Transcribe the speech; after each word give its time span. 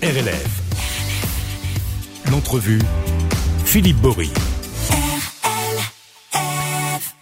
RLF. 0.00 0.62
L'entrevue, 2.30 2.80
Philippe 3.64 3.96
Bory. 3.96 4.30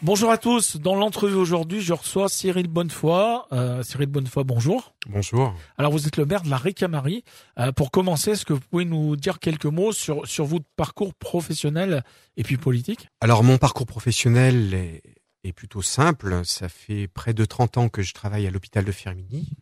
Bonjour 0.03 0.31
à 0.31 0.37
tous. 0.37 0.77
Dans 0.77 0.95
l'entrevue 0.95 1.37
aujourd'hui, 1.37 1.81
je 1.81 1.95
reçois 1.95 2.29
Cyril 2.29 2.69
Bonnefoy. 2.69 3.47
Euh, 3.53 3.83
Cyril 3.83 4.09
Bonnefoy, 4.09 4.45
bonjour. 4.45 4.93
Bonjour. 5.09 5.55
Alors, 5.79 5.91
vous 5.91 6.07
êtes 6.07 6.19
le 6.19 6.27
maire 6.27 6.43
de 6.43 6.51
la 6.51 6.59
Ricamarie. 6.59 7.25
Euh, 7.59 7.73
pour 7.73 7.91
commencer, 7.91 8.33
est-ce 8.33 8.45
que 8.45 8.53
vous 8.53 8.61
pouvez 8.61 8.85
nous 8.85 9.17
dire 9.17 9.39
quelques 9.39 9.65
mots 9.65 9.93
sur, 9.93 10.27
sur 10.29 10.45
votre 10.45 10.67
parcours 10.77 11.15
professionnel 11.15 12.05
et 12.37 12.43
puis 12.43 12.59
politique? 12.59 13.09
Alors, 13.23 13.43
mon 13.43 13.57
parcours 13.57 13.87
professionnel 13.87 14.75
est, 14.75 15.03
est 15.45 15.55
plutôt 15.55 15.81
simple. 15.81 16.43
Ça 16.45 16.69
fait 16.69 17.09
près 17.09 17.33
de 17.33 17.47
30 17.47 17.79
ans 17.79 17.89
que 17.89 18.03
je 18.03 18.13
travaille 18.13 18.47
à 18.47 18.51
l'hôpital 18.51 18.85
de 18.85 18.93
Firminy. 18.93 19.57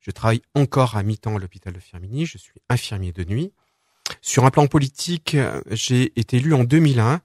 Je 0.00 0.10
travaille 0.10 0.42
encore 0.54 0.96
à 0.96 1.02
mi-temps 1.02 1.36
à 1.36 1.38
l'hôpital 1.38 1.72
de 1.72 1.78
Firminy. 1.78 2.26
Je 2.26 2.38
suis 2.38 2.54
infirmier 2.68 3.12
de 3.12 3.24
nuit. 3.24 3.52
Sur 4.22 4.44
un 4.44 4.50
plan 4.50 4.66
politique, 4.66 5.36
j'ai 5.70 6.18
été 6.18 6.38
élu 6.38 6.54
en 6.54 6.64
2001 6.64 7.20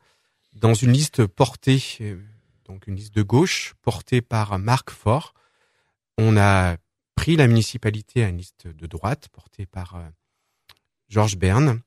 dans 0.55 0.73
une 0.73 0.91
liste 0.91 1.25
portée, 1.25 1.81
euh, 2.01 2.17
donc 2.65 2.87
une 2.87 2.95
liste 2.95 3.13
de 3.15 3.23
gauche 3.23 3.75
portée 3.81 4.21
par 4.21 4.57
Marc 4.59 4.89
Faure. 4.89 5.33
On 6.17 6.37
a 6.37 6.77
pris 7.15 7.35
la 7.35 7.47
municipalité 7.47 8.23
à 8.23 8.29
une 8.29 8.37
liste 8.37 8.67
de 8.67 8.87
droite 8.87 9.27
portée 9.31 9.65
par 9.65 9.95
euh, 9.95 10.07
Georges 11.09 11.37
Berne. 11.37 11.81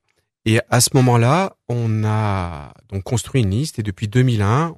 Et 0.45 0.61
à 0.71 0.81
ce 0.81 0.91
moment-là, 0.95 1.57
on 1.69 2.05
a 2.05 2.73
donc 2.89 3.03
construit 3.03 3.43
une 3.43 3.51
liste 3.51 3.79
et 3.79 3.83
depuis 3.83 4.09
2001, 4.09 4.77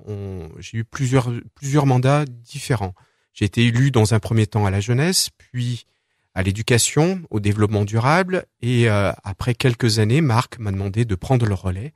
j'ai 0.58 0.78
eu 0.78 0.84
plusieurs 0.84 1.30
plusieurs 1.54 1.86
mandats 1.86 2.24
différents. 2.24 2.94
J'ai 3.34 3.44
été 3.44 3.64
élu 3.64 3.92
dans 3.92 4.12
un 4.12 4.18
premier 4.18 4.48
temps 4.48 4.66
à 4.66 4.70
la 4.70 4.80
jeunesse, 4.80 5.30
puis 5.30 5.86
à 6.34 6.42
l'éducation, 6.42 7.22
au 7.30 7.40
développement 7.40 7.84
durable. 7.84 8.46
Et 8.62 8.88
euh, 8.88 9.12
après 9.24 9.54
quelques 9.54 9.98
années, 9.98 10.20
Marc 10.20 10.58
m'a 10.58 10.72
demandé 10.72 11.04
de 11.04 11.14
prendre 11.14 11.46
le 11.46 11.54
relais, 11.54 11.92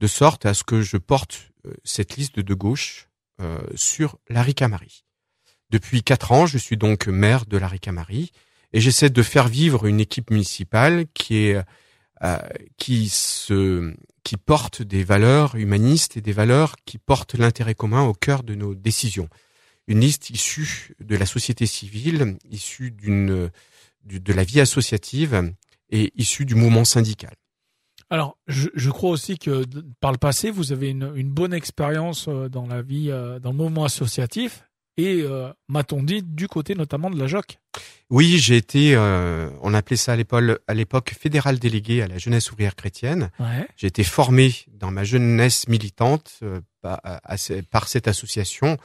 de 0.00 0.06
sorte 0.06 0.46
à 0.46 0.54
ce 0.54 0.64
que 0.64 0.82
je 0.82 0.96
porte 0.96 1.50
euh, 1.66 1.72
cette 1.84 2.16
liste 2.16 2.40
de 2.40 2.54
gauche 2.54 3.08
euh, 3.40 3.58
sur 3.74 4.18
la 4.28 4.42
Ricamarie. 4.42 5.04
Depuis 5.70 6.02
quatre 6.02 6.32
ans, 6.32 6.46
je 6.46 6.58
suis 6.58 6.76
donc 6.76 7.06
maire 7.06 7.46
de 7.46 7.56
la 7.56 7.68
Ricamarie 7.68 8.32
et 8.72 8.80
j'essaie 8.80 9.10
de 9.10 9.22
faire 9.22 9.48
vivre 9.48 9.86
une 9.86 10.00
équipe 10.00 10.30
municipale 10.30 11.06
qui 11.14 11.36
est 11.36 11.62
qui 12.76 13.08
se 13.08 13.94
qui 14.24 14.36
porte 14.36 14.82
des 14.82 15.04
valeurs 15.04 15.54
humanistes 15.54 16.18
et 16.18 16.20
des 16.20 16.32
valeurs 16.32 16.76
qui 16.84 16.98
portent 16.98 17.34
l'intérêt 17.34 17.74
commun 17.74 18.02
au 18.02 18.12
cœur 18.12 18.42
de 18.42 18.54
nos 18.54 18.74
décisions. 18.74 19.30
Une 19.86 20.00
liste 20.00 20.28
issue 20.28 20.94
de 21.00 21.16
la 21.16 21.24
société 21.24 21.64
civile, 21.64 22.36
issue 22.50 22.90
d'une 22.90 23.50
de 24.04 24.32
la 24.32 24.44
vie 24.44 24.60
associative 24.60 25.52
et 25.90 26.12
issue 26.16 26.44
du 26.44 26.54
mouvement 26.54 26.84
syndical. 26.84 27.34
Alors, 28.08 28.38
je, 28.48 28.68
je, 28.74 28.90
crois 28.90 29.10
aussi 29.10 29.38
que 29.38 29.64
par 30.00 30.10
le 30.10 30.18
passé, 30.18 30.50
vous 30.50 30.72
avez 30.72 30.88
une, 30.88 31.12
une 31.14 31.30
bonne 31.30 31.54
expérience 31.54 32.26
euh, 32.26 32.48
dans 32.48 32.66
la 32.66 32.82
vie, 32.82 33.08
euh, 33.10 33.38
dans 33.38 33.52
le 33.52 33.56
mouvement 33.56 33.84
associatif, 33.84 34.64
et 34.96 35.22
euh, 35.22 35.52
m'a-t-on 35.68 36.02
dit 36.02 36.22
du 36.22 36.48
côté 36.48 36.74
notamment 36.74 37.10
de 37.10 37.18
la 37.18 37.26
JOC. 37.26 37.58
Oui, 38.10 38.38
j'ai 38.38 38.56
été, 38.56 38.94
euh, 38.96 39.48
on 39.62 39.72
appelait 39.72 39.96
ça 39.96 40.14
à 40.14 40.74
l'époque 40.74 41.14
fédéral 41.18 41.58
délégué 41.58 42.02
à 42.02 42.08
la 42.08 42.18
jeunesse 42.18 42.50
ouvrière 42.50 42.74
chrétienne. 42.74 43.30
Ouais. 43.38 43.66
J'ai 43.76 43.86
été 43.86 44.02
formé 44.02 44.52
dans 44.72 44.90
ma 44.90 45.04
jeunesse 45.04 45.68
militante 45.68 46.40
euh, 46.42 46.60
par, 46.82 47.00
par, 47.70 47.88
cette 47.88 48.08
association 48.08 48.78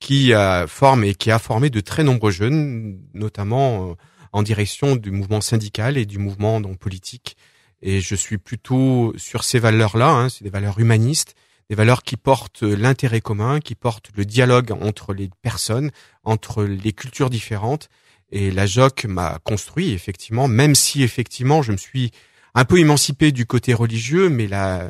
qui 0.00 0.34
euh, 0.34 0.66
forme 0.66 1.04
et 1.04 1.14
qui 1.14 1.30
a 1.30 1.38
formé 1.38 1.70
de 1.70 1.80
très 1.80 2.02
nombreux 2.02 2.32
jeunes, 2.32 2.98
notamment 3.14 3.96
en 4.32 4.42
direction 4.42 4.96
du 4.96 5.10
mouvement 5.10 5.40
syndical 5.40 5.96
et 5.96 6.06
du 6.06 6.18
mouvement 6.18 6.60
donc 6.60 6.78
politique. 6.78 7.36
Et 7.82 8.00
je 8.00 8.14
suis 8.14 8.38
plutôt 8.38 9.12
sur 9.16 9.44
ces 9.44 9.58
valeurs-là, 9.58 10.10
hein, 10.10 10.28
c'est 10.28 10.44
des 10.44 10.50
valeurs 10.50 10.78
humanistes, 10.78 11.34
des 11.68 11.74
valeurs 11.74 12.02
qui 12.02 12.16
portent 12.16 12.62
l'intérêt 12.62 13.20
commun, 13.20 13.60
qui 13.60 13.74
portent 13.74 14.10
le 14.16 14.24
dialogue 14.24 14.72
entre 14.72 15.14
les 15.14 15.30
personnes, 15.42 15.90
entre 16.22 16.64
les 16.64 16.92
cultures 16.92 17.30
différentes. 17.30 17.88
Et 18.30 18.50
la 18.50 18.66
JOC 18.66 19.04
m'a 19.04 19.38
construit 19.44 19.92
effectivement, 19.92 20.48
même 20.48 20.74
si 20.74 21.02
effectivement 21.02 21.62
je 21.62 21.72
me 21.72 21.76
suis 21.76 22.10
un 22.54 22.64
peu 22.64 22.78
émancipé 22.78 23.32
du 23.32 23.46
côté 23.46 23.74
religieux, 23.74 24.28
mais 24.28 24.46
la, 24.46 24.88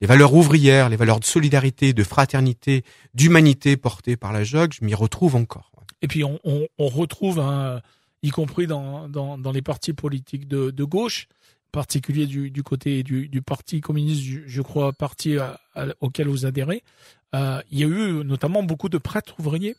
les 0.00 0.06
valeurs 0.06 0.34
ouvrières, 0.34 0.88
les 0.88 0.96
valeurs 0.96 1.20
de 1.20 1.24
solidarité, 1.24 1.92
de 1.92 2.04
fraternité, 2.04 2.84
d'humanité 3.14 3.76
portées 3.76 4.16
par 4.16 4.32
la 4.32 4.44
JOC, 4.44 4.74
je 4.80 4.84
m'y 4.84 4.94
retrouve 4.94 5.36
encore. 5.36 5.70
Et 6.02 6.08
puis 6.08 6.24
on, 6.24 6.38
on, 6.44 6.66
on 6.78 6.88
retrouve 6.88 7.38
un 7.38 7.80
y 8.24 8.30
compris 8.30 8.66
dans, 8.66 9.08
dans, 9.08 9.36
dans 9.36 9.52
les 9.52 9.62
partis 9.62 9.92
politiques 9.92 10.48
de, 10.48 10.70
de 10.70 10.84
gauche, 10.84 11.28
particulier 11.72 12.26
du, 12.26 12.50
du 12.50 12.62
côté 12.62 13.02
du, 13.02 13.28
du 13.28 13.42
Parti 13.42 13.80
communiste, 13.80 14.22
je 14.46 14.62
crois, 14.62 14.92
parti 14.92 15.36
auquel 16.00 16.28
vous 16.28 16.46
adhérez. 16.46 16.82
Euh, 17.34 17.60
il 17.70 17.78
y 17.78 17.84
a 17.84 17.86
eu 17.86 18.24
notamment 18.24 18.62
beaucoup 18.62 18.88
de 18.88 18.98
prêtres 18.98 19.34
ouvriers. 19.38 19.76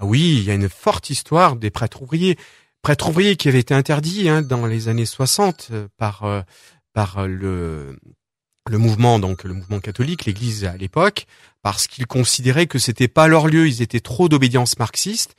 Oui, 0.00 0.36
il 0.38 0.44
y 0.44 0.50
a 0.50 0.54
une 0.54 0.68
forte 0.68 1.08
histoire 1.08 1.56
des 1.56 1.70
prêtres 1.70 2.02
ouvriers. 2.02 2.36
Prêtres 2.82 3.08
ouvriers 3.08 3.36
qui 3.36 3.48
avaient 3.48 3.60
été 3.60 3.72
interdits 3.72 4.28
hein, 4.28 4.42
dans 4.42 4.66
les 4.66 4.88
années 4.88 5.06
60 5.06 5.68
euh, 5.70 5.88
par, 5.96 6.24
euh, 6.24 6.42
par 6.92 7.26
le, 7.26 7.98
le 8.68 8.78
mouvement 8.78 9.18
donc 9.18 9.44
le 9.44 9.54
mouvement 9.54 9.80
catholique, 9.80 10.26
l'Église 10.26 10.64
à 10.64 10.76
l'époque, 10.76 11.26
parce 11.62 11.86
qu'ils 11.86 12.06
considéraient 12.06 12.66
que 12.66 12.78
c'était 12.78 13.08
pas 13.08 13.26
leur 13.26 13.46
lieu, 13.46 13.66
ils 13.66 13.80
étaient 13.80 14.00
trop 14.00 14.28
d'obédience 14.28 14.78
marxiste 14.78 15.34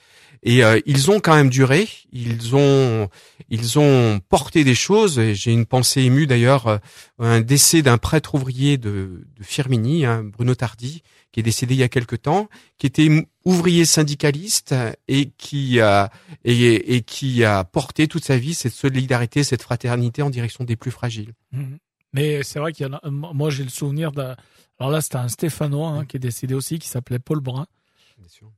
et 0.48 0.64
euh, 0.64 0.80
ils 0.86 1.12
ont 1.12 1.20
quand 1.20 1.36
même 1.36 1.50
duré, 1.50 1.90
ils 2.14 2.56
ont 2.56 3.10
ils 3.50 3.78
ont 3.80 4.22
porté 4.30 4.64
des 4.64 4.76
choses. 4.76 5.22
J'ai 5.34 5.52
une 5.52 5.66
pensée 5.66 6.04
émue 6.04 6.26
d'ailleurs, 6.26 6.68
euh, 6.68 6.78
un 7.20 7.42
décès 7.42 7.82
d'un 7.82 7.98
prêtre 7.98 8.34
ouvrier 8.34 8.78
de, 8.78 9.28
de 9.38 9.44
Firminy, 9.44 10.06
hein, 10.06 10.24
Bruno 10.24 10.56
Tardy, 10.56 11.04
qui 11.34 11.42
est 11.42 11.44
décédé 11.44 11.74
il 11.74 11.80
y 11.80 11.84
a 11.84 11.90
quelque 11.90 12.16
temps, 12.16 12.48
qui 12.78 12.88
était 12.88 13.28
ouvrier 13.44 13.84
syndicaliste 13.84 14.74
et 15.10 15.32
qui 15.38 15.82
a 15.82 16.12
et, 16.46 16.96
et 16.96 17.02
qui 17.02 17.44
a 17.44 17.66
porté 17.66 18.08
toute 18.08 18.24
sa 18.24 18.38
vie 18.38 18.54
cette 18.54 18.72
solidarité, 18.72 19.44
cette 19.44 19.64
fraternité 19.64 20.22
en 20.22 20.30
direction 20.30 20.64
des 20.64 20.78
plus 20.78 20.92
fragiles. 20.92 21.34
Mmh. 21.52 21.76
Mais 22.14 22.42
c'est 22.44 22.60
vrai 22.60 22.72
qu'il 22.72 22.88
y 22.88 22.90
en 22.90 22.94
a. 22.94 23.10
Moi, 23.10 23.50
j'ai 23.50 23.64
le 23.64 23.70
souvenir 23.70 24.14
d'un. 24.14 24.38
Alors 24.80 24.92
là, 24.92 25.02
c'était 25.02 25.18
un 25.18 25.28
Stéphanois 25.28 25.90
hein, 25.90 26.06
qui 26.06 26.16
est 26.16 26.22
décédé 26.22 26.54
aussi, 26.54 26.80
qui 26.80 26.88
s'appelait 26.88 27.20
Paul 27.20 27.42
Brun, 27.42 27.68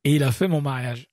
et 0.04 0.16
il 0.16 0.24
a 0.24 0.32
fait 0.32 0.48
mon 0.48 0.62
mariage. 0.62 1.09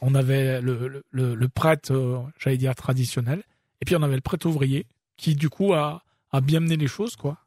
On 0.00 0.14
avait 0.14 0.60
le, 0.60 1.04
le, 1.10 1.34
le 1.34 1.48
prêtre, 1.48 1.92
euh, 1.92 2.18
j'allais 2.38 2.56
dire 2.56 2.74
traditionnel, 2.74 3.42
et 3.80 3.84
puis 3.84 3.96
on 3.96 4.02
avait 4.02 4.14
le 4.14 4.20
prêtre 4.20 4.46
ouvrier 4.46 4.86
qui 5.16 5.34
du 5.34 5.48
coup 5.48 5.74
a, 5.74 6.02
a 6.32 6.40
bien 6.40 6.60
mené 6.60 6.76
les 6.76 6.88
choses, 6.88 7.16
quoi. 7.16 7.38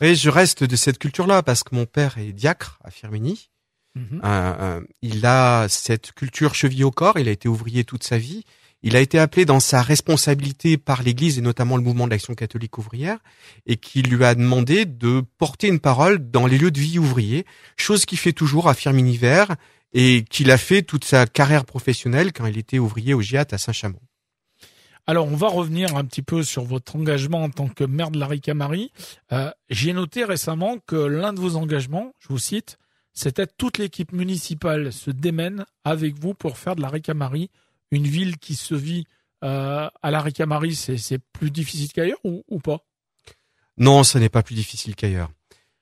Oui, 0.00 0.14
je 0.14 0.30
reste 0.30 0.64
de 0.64 0.76
cette 0.76 0.98
culture-là 0.98 1.42
parce 1.42 1.64
que 1.64 1.74
mon 1.74 1.86
père 1.86 2.18
est 2.18 2.32
diacre 2.32 2.78
à 2.84 2.90
Firminy. 2.90 3.50
Mmh. 3.94 4.00
Euh, 4.22 4.54
euh, 4.60 4.80
il 5.02 5.26
a 5.26 5.68
cette 5.68 6.12
culture 6.12 6.54
cheville 6.54 6.84
au 6.84 6.92
corps. 6.92 7.18
Il 7.18 7.28
a 7.28 7.32
été 7.32 7.48
ouvrier 7.48 7.82
toute 7.82 8.04
sa 8.04 8.16
vie. 8.16 8.44
Il 8.82 8.94
a 8.94 9.00
été 9.00 9.18
appelé 9.18 9.44
dans 9.44 9.58
sa 9.58 9.82
responsabilité 9.82 10.76
par 10.76 11.02
l'Église 11.02 11.36
et 11.36 11.40
notamment 11.40 11.76
le 11.76 11.82
mouvement 11.82 12.06
de 12.06 12.12
l'action 12.12 12.34
catholique 12.34 12.78
ouvrière 12.78 13.18
et 13.66 13.76
qui 13.76 14.02
lui 14.02 14.24
a 14.24 14.36
demandé 14.36 14.84
de 14.84 15.24
porter 15.36 15.66
une 15.66 15.80
parole 15.80 16.30
dans 16.30 16.46
les 16.46 16.58
lieux 16.58 16.70
de 16.70 16.78
vie 16.78 17.00
ouvriers, 17.00 17.44
chose 17.76 18.04
qu'il 18.04 18.18
fait 18.18 18.32
toujours 18.32 18.68
à 18.68 18.74
Firminy 18.74 19.16
Vert 19.16 19.56
et 19.92 20.24
qu'il 20.24 20.50
a 20.50 20.58
fait 20.58 20.82
toute 20.82 21.04
sa 21.04 21.26
carrière 21.26 21.64
professionnelle 21.64 22.32
quand 22.32 22.46
il 22.46 22.58
était 22.58 22.78
ouvrier 22.78 23.14
au 23.14 23.22
GIAT 23.22 23.46
à 23.52 23.58
Saint-Chamond. 23.58 24.00
Alors, 25.06 25.26
on 25.26 25.36
va 25.36 25.48
revenir 25.48 25.96
un 25.96 26.04
petit 26.04 26.20
peu 26.20 26.42
sur 26.42 26.64
votre 26.64 26.94
engagement 26.94 27.42
en 27.42 27.48
tant 27.48 27.68
que 27.68 27.84
maire 27.84 28.10
de 28.10 28.18
la 28.18 28.26
Ricamarie. 28.26 28.92
Euh, 29.32 29.50
J'ai 29.70 29.94
noté 29.94 30.22
récemment 30.22 30.76
que 30.86 30.96
l'un 30.96 31.32
de 31.32 31.40
vos 31.40 31.56
engagements, 31.56 32.12
je 32.18 32.28
vous 32.28 32.38
cite, 32.38 32.78
c'était 33.14 33.46
toute 33.46 33.78
l'équipe 33.78 34.12
municipale 34.12 34.92
se 34.92 35.10
démène 35.10 35.64
avec 35.82 36.18
vous 36.18 36.34
pour 36.34 36.58
faire 36.58 36.76
de 36.76 36.82
la 36.82 36.90
Ricamarie 36.90 37.50
une 37.90 38.06
ville 38.06 38.36
qui 38.36 38.54
se 38.54 38.74
vit 38.74 39.06
euh, 39.44 39.88
à 40.02 40.10
la. 40.10 40.22
C'est 40.74 41.18
plus 41.32 41.50
difficile 41.50 41.90
qu'ailleurs 41.90 42.18
ou, 42.22 42.44
ou, 42.48 42.58
pas? 42.58 42.84
Non, 43.78 44.04
ce 44.04 44.18
n'est 44.18 44.28
pas 44.28 44.42
plus 44.42 44.54
difficile 44.54 44.94
qu'ailleurs. 44.94 45.30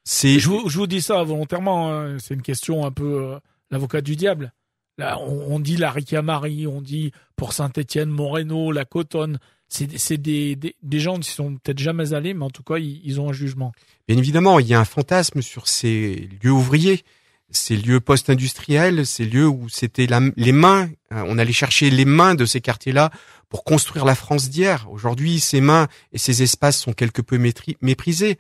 Je, 0.09 0.39
je, 0.39 0.79
vous 0.79 0.87
dis 0.87 1.03
ça 1.03 1.23
volontairement. 1.25 1.93
Hein. 1.93 2.19
C'est 2.21 2.35
une 2.35 2.43
question 2.43 2.87
un 2.87 2.93
peu. 2.93 3.33
Euh, 3.33 3.41
l'avocat 3.71 4.01
du 4.01 4.17
diable. 4.17 4.53
Là, 4.99 5.19
on, 5.21 5.55
on 5.55 5.61
dit 5.61 5.77
la 5.77 5.91
Ricamarie, 5.91 6.67
on 6.67 6.81
dit 6.81 7.13
pour 7.37 7.53
Saint-Étienne, 7.53 8.09
Moreno, 8.09 8.73
la 8.73 8.85
Cotonne. 8.85 9.39
C'est 9.69 10.17
des, 10.17 10.55
des, 10.55 10.77
des, 10.81 11.01
gens 11.01 11.19
qui 11.19 11.29
sont 11.29 11.57
peut-être 11.57 11.81
jamais 11.81 12.15
allés, 12.15 12.35
mais 12.35 12.45
en 12.45 12.51
tout 12.51 12.63
cas, 12.63 12.79
ils, 12.79 13.01
ils, 13.05 13.21
ont 13.21 13.29
un 13.29 13.33
jugement. 13.33 13.73
Bien 14.07 14.17
évidemment, 14.17 14.61
il 14.61 14.69
y 14.69 14.75
a 14.75 14.81
un 14.81 14.85
fantasme 14.85 15.43
sur 15.43 15.67
ces 15.67 16.29
lieux 16.41 16.53
ouvriers, 16.53 17.03
ces 17.51 17.77
lieux 17.77 18.01
post-industriels, 18.01 19.05
ces 19.07 19.25
lieux 19.25 19.49
où 19.49 19.69
c'était 19.69 20.07
les 20.37 20.53
mains, 20.53 20.89
euh, 21.13 21.25
on 21.27 21.37
allait 21.39 21.53
chercher 21.53 21.91
les 21.91 22.05
mains 22.05 22.35
de 22.35 22.45
ces 22.45 22.61
quartiers-là 22.61 23.11
pour 23.49 23.65
construire 23.65 24.05
la 24.05 24.15
France 24.15 24.51
d'hier. 24.51 24.87
Aujourd'hui, 24.91 25.41
ces 25.41 25.61
mains 25.61 25.89
et 26.13 26.19
ces 26.19 26.43
espaces 26.43 26.79
sont 26.79 26.93
quelque 26.93 27.23
peu 27.23 27.39
méprisés. 27.81 28.39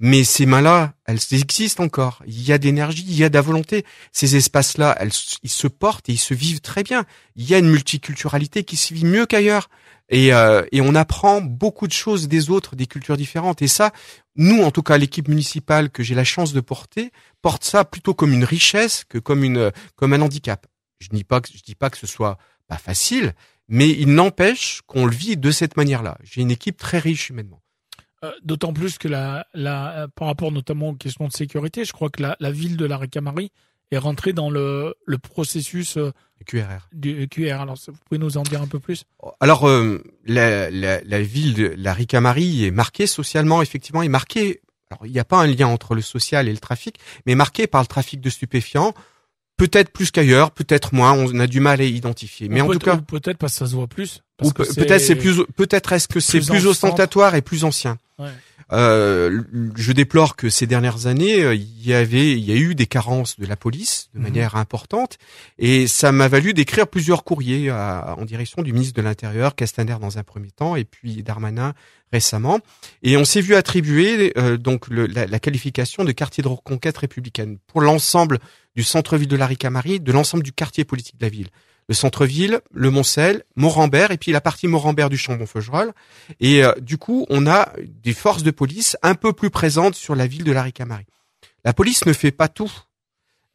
Mais 0.00 0.24
ces 0.24 0.46
mains-là, 0.46 0.94
elles 1.06 1.20
existent 1.32 1.84
encore. 1.84 2.22
Il 2.26 2.42
y 2.42 2.52
a 2.52 2.58
d'énergie, 2.58 3.04
il 3.06 3.16
y 3.16 3.24
a 3.24 3.28
de 3.28 3.34
la 3.34 3.40
volonté. 3.40 3.84
Ces 4.12 4.36
espaces-là, 4.36 4.98
ils 5.42 5.50
se 5.50 5.66
portent 5.66 6.08
et 6.08 6.12
ils 6.12 6.18
se 6.18 6.34
vivent 6.34 6.60
très 6.60 6.82
bien. 6.82 7.04
Il 7.36 7.48
y 7.48 7.54
a 7.54 7.58
une 7.58 7.70
multiculturalité 7.70 8.64
qui 8.64 8.76
se 8.76 8.92
vit 8.92 9.04
mieux 9.04 9.26
qu'ailleurs. 9.26 9.68
Et, 10.10 10.34
euh, 10.34 10.64
et 10.70 10.80
on 10.80 10.94
apprend 10.94 11.40
beaucoup 11.40 11.86
de 11.86 11.92
choses 11.92 12.28
des 12.28 12.50
autres, 12.50 12.76
des 12.76 12.86
cultures 12.86 13.16
différentes. 13.16 13.62
Et 13.62 13.68
ça, 13.68 13.92
nous, 14.36 14.62
en 14.62 14.70
tout 14.70 14.82
cas, 14.82 14.98
l'équipe 14.98 15.28
municipale 15.28 15.90
que 15.90 16.02
j'ai 16.02 16.14
la 16.14 16.24
chance 16.24 16.52
de 16.52 16.60
porter, 16.60 17.10
porte 17.40 17.64
ça 17.64 17.84
plutôt 17.84 18.14
comme 18.14 18.32
une 18.32 18.44
richesse 18.44 19.04
que 19.08 19.18
comme 19.18 19.44
une 19.44 19.72
comme 19.96 20.12
un 20.12 20.20
handicap. 20.20 20.66
Je 20.98 21.08
dis 21.08 21.24
pas 21.24 21.40
je 21.52 21.62
dis 21.62 21.74
pas 21.74 21.88
que 21.88 21.98
ce 21.98 22.06
soit 22.06 22.36
pas 22.68 22.76
facile, 22.76 23.34
mais 23.68 23.88
il 23.88 24.14
n'empêche 24.14 24.82
qu'on 24.86 25.06
le 25.06 25.14
vit 25.14 25.36
de 25.36 25.50
cette 25.50 25.76
manière-là. 25.76 26.18
J'ai 26.22 26.42
une 26.42 26.50
équipe 26.50 26.76
très 26.76 26.98
riche 26.98 27.30
humainement. 27.30 27.63
Euh, 28.24 28.32
D'autant 28.42 28.72
plus 28.72 28.98
que 28.98 29.08
la, 29.08 29.46
la, 29.54 30.06
par 30.14 30.28
rapport 30.28 30.50
notamment 30.52 30.90
aux 30.90 30.94
questions 30.94 31.26
de 31.28 31.32
sécurité, 31.32 31.84
je 31.84 31.92
crois 31.92 32.10
que 32.10 32.22
la, 32.22 32.36
la 32.40 32.50
ville 32.50 32.76
de 32.76 32.84
la 32.86 32.98
Ricamarie 32.98 33.52
est 33.90 33.98
rentrée 33.98 34.32
dans 34.32 34.50
le, 34.50 34.94
le 35.06 35.18
processus 35.18 35.96
euh, 35.96 36.12
QRR. 36.46 36.88
du 36.92 37.28
QR. 37.28 37.60
Alors, 37.60 37.76
vous 37.86 37.92
pouvez 38.08 38.18
nous 38.18 38.36
en 38.36 38.42
dire 38.42 38.60
un 38.62 38.66
peu 38.66 38.80
plus 38.80 39.04
Alors, 39.40 39.68
euh, 39.68 40.02
la, 40.26 40.70
la, 40.70 41.00
la 41.02 41.22
ville 41.22 41.54
de 41.54 41.74
la 41.76 41.92
Ricamarie 41.94 42.64
est 42.64 42.70
marquée 42.70 43.06
socialement, 43.06 43.62
effectivement, 43.62 44.02
est 44.02 44.08
marquée. 44.08 44.60
Alors, 44.90 45.06
il 45.06 45.12
n'y 45.12 45.18
a 45.18 45.24
pas 45.24 45.38
un 45.38 45.46
lien 45.46 45.66
entre 45.66 45.94
le 45.94 46.02
social 46.02 46.48
et 46.48 46.52
le 46.52 46.58
trafic, 46.58 46.98
mais 47.26 47.34
marquée 47.34 47.66
par 47.66 47.80
le 47.82 47.86
trafic 47.86 48.20
de 48.20 48.30
stupéfiants. 48.30 48.94
Peut-être 49.56 49.90
plus 49.92 50.10
qu'ailleurs, 50.10 50.50
peut-être 50.50 50.94
moins. 50.94 51.12
On 51.12 51.38
a 51.38 51.46
du 51.46 51.60
mal 51.60 51.80
à 51.80 51.84
identifier. 51.84 52.48
Mais 52.48 52.60
Ou 52.60 52.70
en 52.70 52.72
tout 52.72 52.78
cas, 52.80 52.96
peut-être 52.96 53.38
parce 53.38 53.52
que 53.52 53.58
ça 53.60 53.66
se 53.66 53.76
voit 53.76 53.86
plus. 53.86 54.22
peut-être 54.38 54.98
c'est 55.00 55.14
plus, 55.14 55.44
peut-être 55.56 55.92
est-ce 55.92 56.08
que 56.08 56.18
c'est 56.18 56.38
plus 56.38 56.48
plus, 56.50 56.66
en 56.66 56.70
ostentatoire 56.70 57.34
et 57.36 57.42
plus 57.42 57.64
ancien. 57.64 57.98
Ouais. 58.18 58.30
Euh, 58.72 59.42
je 59.76 59.92
déplore 59.92 60.36
que 60.36 60.48
ces 60.48 60.66
dernières 60.66 61.06
années, 61.06 61.42
euh, 61.42 61.54
il 61.54 61.84
y 61.86 61.92
avait, 61.94 62.32
il 62.32 62.44
y 62.44 62.52
a 62.52 62.56
eu 62.56 62.74
des 62.74 62.86
carences 62.86 63.38
de 63.38 63.46
la 63.46 63.56
police 63.56 64.08
de 64.14 64.18
Mhm. 64.18 64.24
manière 64.24 64.56
importante, 64.56 65.18
et 65.58 65.86
ça 65.88 66.12
m'a 66.12 66.28
valu 66.28 66.54
d'écrire 66.54 66.86
plusieurs 66.86 67.24
courriers 67.24 67.70
à- 67.70 68.14
en 68.16 68.24
direction 68.24 68.62
du 68.62 68.72
ministre 68.72 68.94
de 68.94 69.02
l'Intérieur, 69.02 69.54
Castaner 69.56 69.96
dans 70.00 70.16
un 70.16 70.22
premier 70.22 70.50
temps, 70.52 70.76
et 70.76 70.84
puis 70.84 71.22
Darmanin 71.22 71.74
récemment, 72.12 72.60
et 73.02 73.16
on 73.16 73.24
s'est 73.24 73.40
vu 73.40 73.54
attribuer 73.56 74.32
euh, 74.38 74.56
donc 74.56 74.86
le- 74.88 75.06
la, 75.06 75.26
la 75.26 75.38
qualification 75.40 76.04
de 76.04 76.12
quartier 76.12 76.42
de 76.42 76.48
reconquête 76.48 76.96
républicaine 76.96 77.58
pour 77.66 77.80
l'ensemble 77.80 78.38
du 78.76 78.84
centre-ville 78.84 79.28
de 79.28 79.36
la 79.36 79.46
Ricamarie, 79.46 79.98
de 80.00 80.12
l'ensemble 80.12 80.42
du 80.44 80.52
quartier 80.52 80.84
politique 80.84 81.18
de 81.18 81.24
la 81.24 81.30
ville. 81.30 81.48
Le 81.88 81.94
centre-ville, 81.94 82.60
le 82.72 82.90
Montcel, 82.90 83.44
Morambert, 83.56 84.10
et 84.10 84.16
puis 84.16 84.32
la 84.32 84.40
partie 84.40 84.66
Morambert 84.68 85.10
du 85.10 85.18
Chambon-Feugerolles. 85.18 85.92
Et 86.40 86.64
euh, 86.64 86.72
du 86.80 86.96
coup, 86.96 87.26
on 87.28 87.46
a 87.46 87.72
des 88.02 88.14
forces 88.14 88.42
de 88.42 88.50
police 88.50 88.96
un 89.02 89.14
peu 89.14 89.32
plus 89.32 89.50
présentes 89.50 89.94
sur 89.94 90.14
la 90.14 90.26
ville 90.26 90.44
de 90.44 90.52
la 90.52 90.62
Ricamarie. 90.62 91.06
La 91.64 91.72
police 91.74 92.06
ne 92.06 92.12
fait 92.12 92.30
pas 92.30 92.48
tout. 92.48 92.72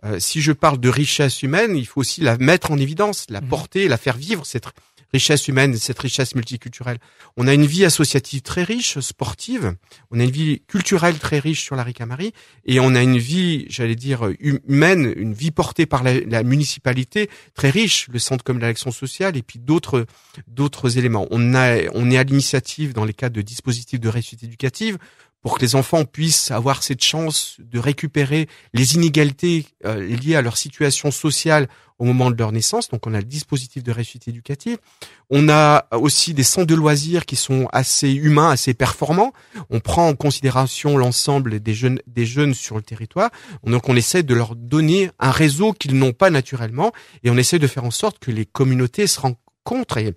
Euh, 0.05 0.19
si 0.19 0.41
je 0.41 0.51
parle 0.51 0.79
de 0.79 0.89
richesse 0.89 1.43
humaine, 1.43 1.75
il 1.75 1.85
faut 1.85 1.99
aussi 2.01 2.21
la 2.21 2.37
mettre 2.37 2.71
en 2.71 2.77
évidence, 2.77 3.25
la 3.29 3.41
Mhm. 3.41 3.47
porter, 3.49 3.87
la 3.87 3.97
faire 3.97 4.15
vivre, 4.17 4.45
cette 4.45 4.65
richesse 5.11 5.47
humaine, 5.47 5.75
cette 5.77 5.99
richesse 5.99 6.35
multiculturelle. 6.35 6.97
On 7.37 7.47
a 7.47 7.53
une 7.53 7.65
vie 7.65 7.85
associative 7.85 8.41
très 8.41 8.63
riche, 8.63 8.99
sportive, 8.99 9.75
on 10.11 10.19
a 10.19 10.23
une 10.23 10.31
vie 10.31 10.61
culturelle 10.67 11.17
très 11.17 11.39
riche 11.39 11.63
sur 11.63 11.75
la 11.75 11.83
Ricamarie, 11.83 12.33
et 12.65 12.79
on 12.79 12.95
a 12.95 13.01
une 13.01 13.17
vie, 13.17 13.65
j'allais 13.69 13.95
dire, 13.95 14.21
hum- 14.21 14.59
humaine, 14.67 15.13
une 15.15 15.33
vie 15.33 15.51
portée 15.51 15.85
par 15.85 16.03
la, 16.03 16.19
la 16.19 16.43
municipalité 16.43 17.29
très 17.53 17.69
riche, 17.69 18.07
le 18.11 18.19
centre 18.19 18.43
comme 18.43 18.59
l'action 18.59 18.91
sociale, 18.91 19.37
et 19.37 19.41
puis 19.41 19.59
d'autres 19.59 20.05
d'autres 20.47 20.97
éléments. 20.97 21.27
On 21.31 21.53
a, 21.55 21.89
on 21.93 22.09
est 22.11 22.17
à 22.17 22.23
l'initiative 22.23 22.93
dans 22.93 23.05
les 23.05 23.13
cas 23.13 23.29
de 23.29 23.41
dispositifs 23.41 23.99
de 23.99 24.09
réussite 24.09 24.43
éducative 24.43 24.97
pour 25.41 25.57
que 25.57 25.61
les 25.61 25.75
enfants 25.75 26.05
puissent 26.05 26.51
avoir 26.51 26.83
cette 26.83 27.03
chance 27.03 27.57
de 27.59 27.79
récupérer 27.79 28.47
les 28.73 28.95
inégalités 28.95 29.65
euh, 29.85 30.05
liées 30.05 30.35
à 30.35 30.41
leur 30.41 30.57
situation 30.57 31.11
sociale 31.11 31.67
au 31.97 32.05
moment 32.05 32.31
de 32.31 32.37
leur 32.37 32.51
naissance. 32.51 32.89
Donc, 32.89 33.05
on 33.07 33.13
a 33.13 33.17
le 33.17 33.25
dispositif 33.25 33.83
de 33.83 33.91
réussite 33.91 34.27
éducative. 34.27 34.77
On 35.29 35.49
a 35.49 35.85
aussi 35.91 36.33
des 36.33 36.43
centres 36.43 36.67
de 36.67 36.75
loisirs 36.75 37.25
qui 37.25 37.35
sont 37.35 37.67
assez 37.73 38.11
humains, 38.11 38.49
assez 38.49 38.73
performants. 38.73 39.33
On 39.69 39.81
prend 39.81 40.07
en 40.07 40.15
considération 40.15 40.97
l'ensemble 40.97 41.59
des 41.59 41.73
jeunes, 41.73 41.99
des 42.07 42.25
jeunes 42.25 42.53
sur 42.53 42.77
le 42.77 42.81
territoire. 42.81 43.29
Donc, 43.65 43.89
on 43.89 43.95
essaie 43.95 44.23
de 44.23 44.33
leur 44.33 44.55
donner 44.55 45.11
un 45.19 45.31
réseau 45.31 45.73
qu'ils 45.73 45.97
n'ont 45.97 46.13
pas 46.13 46.29
naturellement 46.29 46.93
et 47.23 47.29
on 47.29 47.37
essaie 47.37 47.59
de 47.59 47.67
faire 47.67 47.83
en 47.83 47.91
sorte 47.91 48.19
que 48.19 48.31
les 48.31 48.45
communautés 48.45 49.07
se 49.07 49.19
rencontrent 49.19 49.97
et 49.97 50.13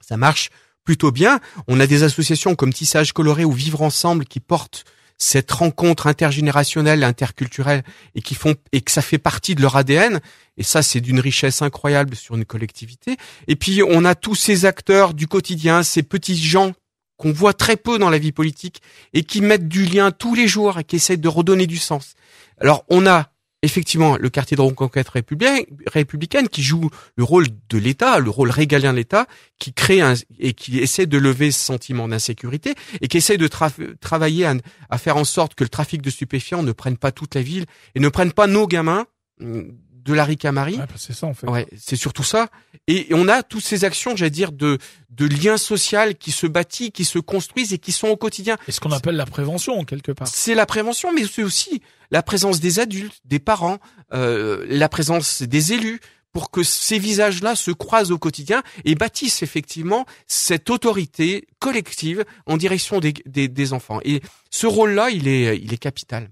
ça 0.00 0.16
marche 0.16 0.50
plutôt 0.84 1.10
bien. 1.10 1.40
On 1.66 1.80
a 1.80 1.86
des 1.86 2.02
associations 2.02 2.54
comme 2.54 2.72
Tissage 2.72 3.12
Coloré 3.12 3.44
ou 3.44 3.52
Vivre 3.52 3.82
Ensemble 3.82 4.24
qui 4.24 4.40
portent 4.40 4.84
cette 5.16 5.50
rencontre 5.50 6.06
intergénérationnelle, 6.06 7.04
interculturelle 7.04 7.82
et 8.14 8.20
qui 8.20 8.34
font 8.34 8.54
et 8.72 8.80
que 8.80 8.90
ça 8.90 9.02
fait 9.02 9.18
partie 9.18 9.54
de 9.54 9.62
leur 9.62 9.76
ADN. 9.76 10.20
Et 10.56 10.62
ça, 10.62 10.82
c'est 10.82 11.00
d'une 11.00 11.20
richesse 11.20 11.62
incroyable 11.62 12.16
sur 12.16 12.34
une 12.34 12.44
collectivité. 12.44 13.16
Et 13.48 13.56
puis, 13.56 13.82
on 13.82 14.04
a 14.04 14.14
tous 14.14 14.34
ces 14.34 14.64
acteurs 14.64 15.14
du 15.14 15.26
quotidien, 15.26 15.82
ces 15.82 16.02
petits 16.02 16.36
gens 16.36 16.72
qu'on 17.16 17.32
voit 17.32 17.54
très 17.54 17.76
peu 17.76 17.98
dans 17.98 18.10
la 18.10 18.18
vie 18.18 18.32
politique 18.32 18.82
et 19.12 19.22
qui 19.22 19.40
mettent 19.40 19.68
du 19.68 19.84
lien 19.84 20.10
tous 20.10 20.34
les 20.34 20.48
jours 20.48 20.80
et 20.80 20.84
qui 20.84 20.96
essaient 20.96 21.16
de 21.16 21.28
redonner 21.28 21.66
du 21.66 21.78
sens. 21.78 22.14
Alors, 22.60 22.84
on 22.88 23.06
a 23.06 23.30
effectivement 23.64 24.16
le 24.16 24.30
quartier 24.30 24.56
de 24.56 24.62
reconquête 24.62 25.08
républicaine, 25.08 25.64
républicaine 25.86 26.48
qui 26.48 26.62
joue 26.62 26.90
le 27.16 27.24
rôle 27.24 27.46
de 27.68 27.78
l'État, 27.78 28.18
le 28.18 28.30
rôle 28.30 28.50
régalien 28.50 28.92
de 28.92 28.98
l'État, 28.98 29.26
qui 29.58 29.72
crée 29.72 30.00
un, 30.00 30.14
et 30.38 30.52
qui 30.52 30.78
essaie 30.78 31.06
de 31.06 31.18
lever 31.18 31.50
ce 31.50 31.60
sentiment 31.60 32.06
d'insécurité 32.08 32.74
et 33.00 33.08
qui 33.08 33.16
essaie 33.16 33.36
de 33.38 33.48
tra- 33.48 33.96
travailler 33.98 34.46
à, 34.46 34.54
à 34.90 34.98
faire 34.98 35.16
en 35.16 35.24
sorte 35.24 35.54
que 35.54 35.64
le 35.64 35.70
trafic 35.70 36.02
de 36.02 36.10
stupéfiants 36.10 36.62
ne 36.62 36.72
prenne 36.72 36.96
pas 36.96 37.12
toute 37.12 37.34
la 37.34 37.42
ville 37.42 37.64
et 37.94 38.00
ne 38.00 38.08
prenne 38.08 38.32
pas 38.32 38.46
nos 38.46 38.66
gamins 38.66 39.06
hum, 39.40 39.72
de 40.04 40.12
la 40.12 40.24
Ricamarie. 40.24 40.74
Ouais, 40.76 40.86
bah, 40.86 40.94
c'est 40.96 41.14
ça 41.14 41.26
en 41.26 41.34
fait. 41.34 41.48
Ouais, 41.48 41.66
c'est 41.76 41.96
surtout 41.96 42.22
ça. 42.22 42.48
Et, 42.86 43.10
et 43.10 43.14
on 43.14 43.26
a 43.28 43.42
toutes 43.42 43.64
ces 43.64 43.84
actions, 43.84 44.14
j'allais 44.16 44.30
dire, 44.30 44.52
de, 44.52 44.78
de 45.10 45.26
lien 45.26 45.56
social 45.56 46.16
qui 46.16 46.30
se 46.30 46.46
bâtit, 46.46 46.92
qui 46.92 47.04
se 47.04 47.18
construisent 47.18 47.72
et 47.72 47.78
qui 47.78 47.92
sont 47.92 48.08
au 48.08 48.16
quotidien. 48.16 48.56
Et 48.68 48.72
ce 48.72 48.80
qu'on 48.80 48.92
appelle 48.92 49.16
la 49.16 49.26
prévention 49.26 49.82
quelque 49.84 50.12
part. 50.12 50.28
C'est 50.28 50.54
la 50.54 50.66
prévention, 50.66 51.12
mais 51.12 51.24
c'est 51.26 51.42
aussi 51.42 51.82
la 52.10 52.22
présence 52.22 52.60
des 52.60 52.78
adultes, 52.78 53.20
des 53.24 53.38
parents, 53.38 53.78
euh, 54.12 54.64
la 54.68 54.88
présence 54.88 55.42
des 55.42 55.72
élus, 55.72 56.00
pour 56.32 56.50
que 56.50 56.64
ces 56.64 56.98
visages-là 56.98 57.54
se 57.54 57.70
croisent 57.70 58.10
au 58.10 58.18
quotidien 58.18 58.62
et 58.84 58.96
bâtissent 58.96 59.42
effectivement 59.42 60.04
cette 60.26 60.68
autorité 60.68 61.46
collective 61.60 62.24
en 62.46 62.56
direction 62.56 62.98
des, 62.98 63.14
des, 63.24 63.46
des 63.46 63.72
enfants. 63.72 64.00
Et 64.04 64.20
ce 64.50 64.66
rôle-là, 64.66 65.10
il 65.10 65.28
est, 65.28 65.56
il 65.58 65.72
est 65.72 65.78
capital. 65.78 66.28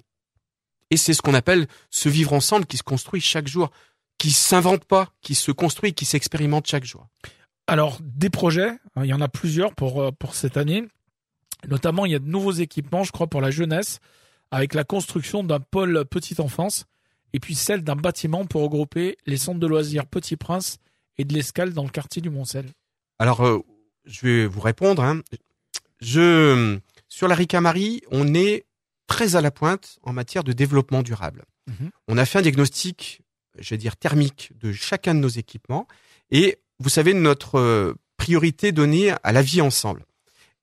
Et 0.93 0.99
c'est 0.99 1.15
ce 1.15 1.23
qu'on 1.23 1.33
appelle 1.33 1.69
ce 1.89 2.11
vivre 2.11 2.35
ensemble 2.35 2.67
qui 2.67 2.77
se 2.77 2.83
construit 2.83 3.23
chaque 3.23 3.49
jour, 3.49 3.71
qui 4.19 4.31
s'invente 4.31 4.85
pas, 4.85 5.09
qui 5.23 5.35
se 5.35 5.51
construit, 5.51 5.95
qui 5.95 6.05
s'expérimente 6.05 6.67
chaque 6.67 6.85
jour. 6.85 7.09
Alors, 7.67 7.99
des 8.03 8.29
projets, 8.29 8.73
hein, 8.95 9.03
il 9.03 9.07
y 9.07 9.15
en 9.15 9.23
a 9.23 9.29
plusieurs 9.29 9.75
pour, 9.75 10.03
euh, 10.03 10.11
pour 10.13 10.35
cette 10.35 10.59
année. 10.59 10.85
Notamment, 11.67 12.05
il 12.05 12.13
y 12.13 12.15
a 12.15 12.19
de 12.19 12.29
nouveaux 12.29 12.53
équipements, 12.53 13.05
je 13.05 13.11
crois, 13.11 13.27
pour 13.27 13.41
la 13.41 13.51
jeunesse, 13.51 14.01
avec 14.51 14.75
la 14.75 14.85
construction 14.85 15.43
d'un 15.43 15.61
pôle 15.61 16.05
petite 16.05 16.41
enfance, 16.41 16.85
et 17.33 17.41
puis 17.41 17.55
celle 17.55 17.85
d'un 17.85 17.97
bâtiment 17.97 18.45
pour 18.45 18.61
regrouper 18.61 19.17
les 19.25 19.39
centres 19.39 19.61
de 19.61 19.67
loisirs 19.67 20.05
Petit 20.05 20.37
Prince 20.37 20.77
et 21.17 21.25
de 21.25 21.33
l'Escale 21.33 21.73
dans 21.73 21.85
le 21.85 21.89
quartier 21.89 22.21
du 22.21 22.29
Montcel. 22.29 22.67
Alors, 23.19 23.47
euh, 23.47 23.65
je 24.05 24.27
vais 24.27 24.47
vous 24.47 24.61
répondre. 24.61 25.03
Hein. 25.03 25.23
Je, 26.03 26.79
sur 27.09 27.29
la 27.29 27.35
Ricamarie, 27.35 28.03
on 28.11 28.35
est 28.35 28.67
très 29.13 29.37
à 29.37 29.43
la 29.43 29.51
pointe 29.51 29.99
en 30.05 30.15
matière 30.15 30.43
de 30.43 30.55
développement 30.55 31.03
durable. 31.03 31.45
Mhm. 31.67 31.91
On 32.09 32.17
a 32.17 32.25
fait 32.25 32.39
un 32.39 32.43
diagnostic, 32.43 33.21
je 33.59 33.69
vais 33.75 33.77
dire 33.77 33.97
thermique, 33.97 34.53
de 34.59 34.73
chacun 34.73 35.15
de 35.15 35.21
nos 35.21 35.29
équipements. 35.29 35.87
Et 36.31 36.57
vous 36.79 36.89
savez, 36.89 37.13
notre 37.13 37.59
euh, 37.59 37.95
priorité 38.17 38.73
donnée 38.73 39.13
à 39.23 39.33
la 39.33 39.43
vie 39.43 39.61
ensemble. 39.61 40.07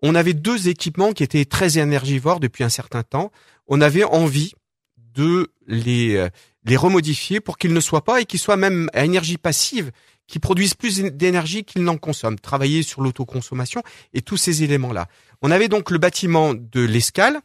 On 0.01 0.15
avait 0.15 0.33
deux 0.33 0.67
équipements 0.67 1.11
qui 1.11 1.21
étaient 1.21 1.45
très 1.45 1.77
énergivores 1.77 2.39
depuis 2.39 2.63
un 2.63 2.69
certain 2.69 3.03
temps. 3.03 3.31
On 3.67 3.81
avait 3.81 4.03
envie 4.03 4.53
de 4.97 5.51
les, 5.67 6.15
euh, 6.15 6.29
les 6.65 6.75
remodifier 6.75 7.41
pour 7.41 7.59
qu'ils 7.59 7.73
ne 7.73 7.79
soient 7.79 8.03
pas 8.03 8.19
et 8.19 8.25
qu'ils 8.25 8.39
soient 8.39 8.57
même 8.57 8.89
à 8.93 9.05
énergie 9.05 9.37
passive, 9.37 9.91
qui 10.25 10.39
produisent 10.39 10.73
plus 10.73 11.03
d'énergie 11.03 11.65
qu'ils 11.65 11.83
n'en 11.83 11.97
consomment. 11.97 12.39
Travailler 12.39 12.81
sur 12.81 13.01
l'autoconsommation 13.01 13.83
et 14.13 14.23
tous 14.23 14.37
ces 14.37 14.63
éléments-là. 14.63 15.07
On 15.43 15.51
avait 15.51 15.67
donc 15.67 15.91
le 15.91 15.99
bâtiment 15.99 16.55
de 16.55 16.81
l'Escale, 16.81 17.41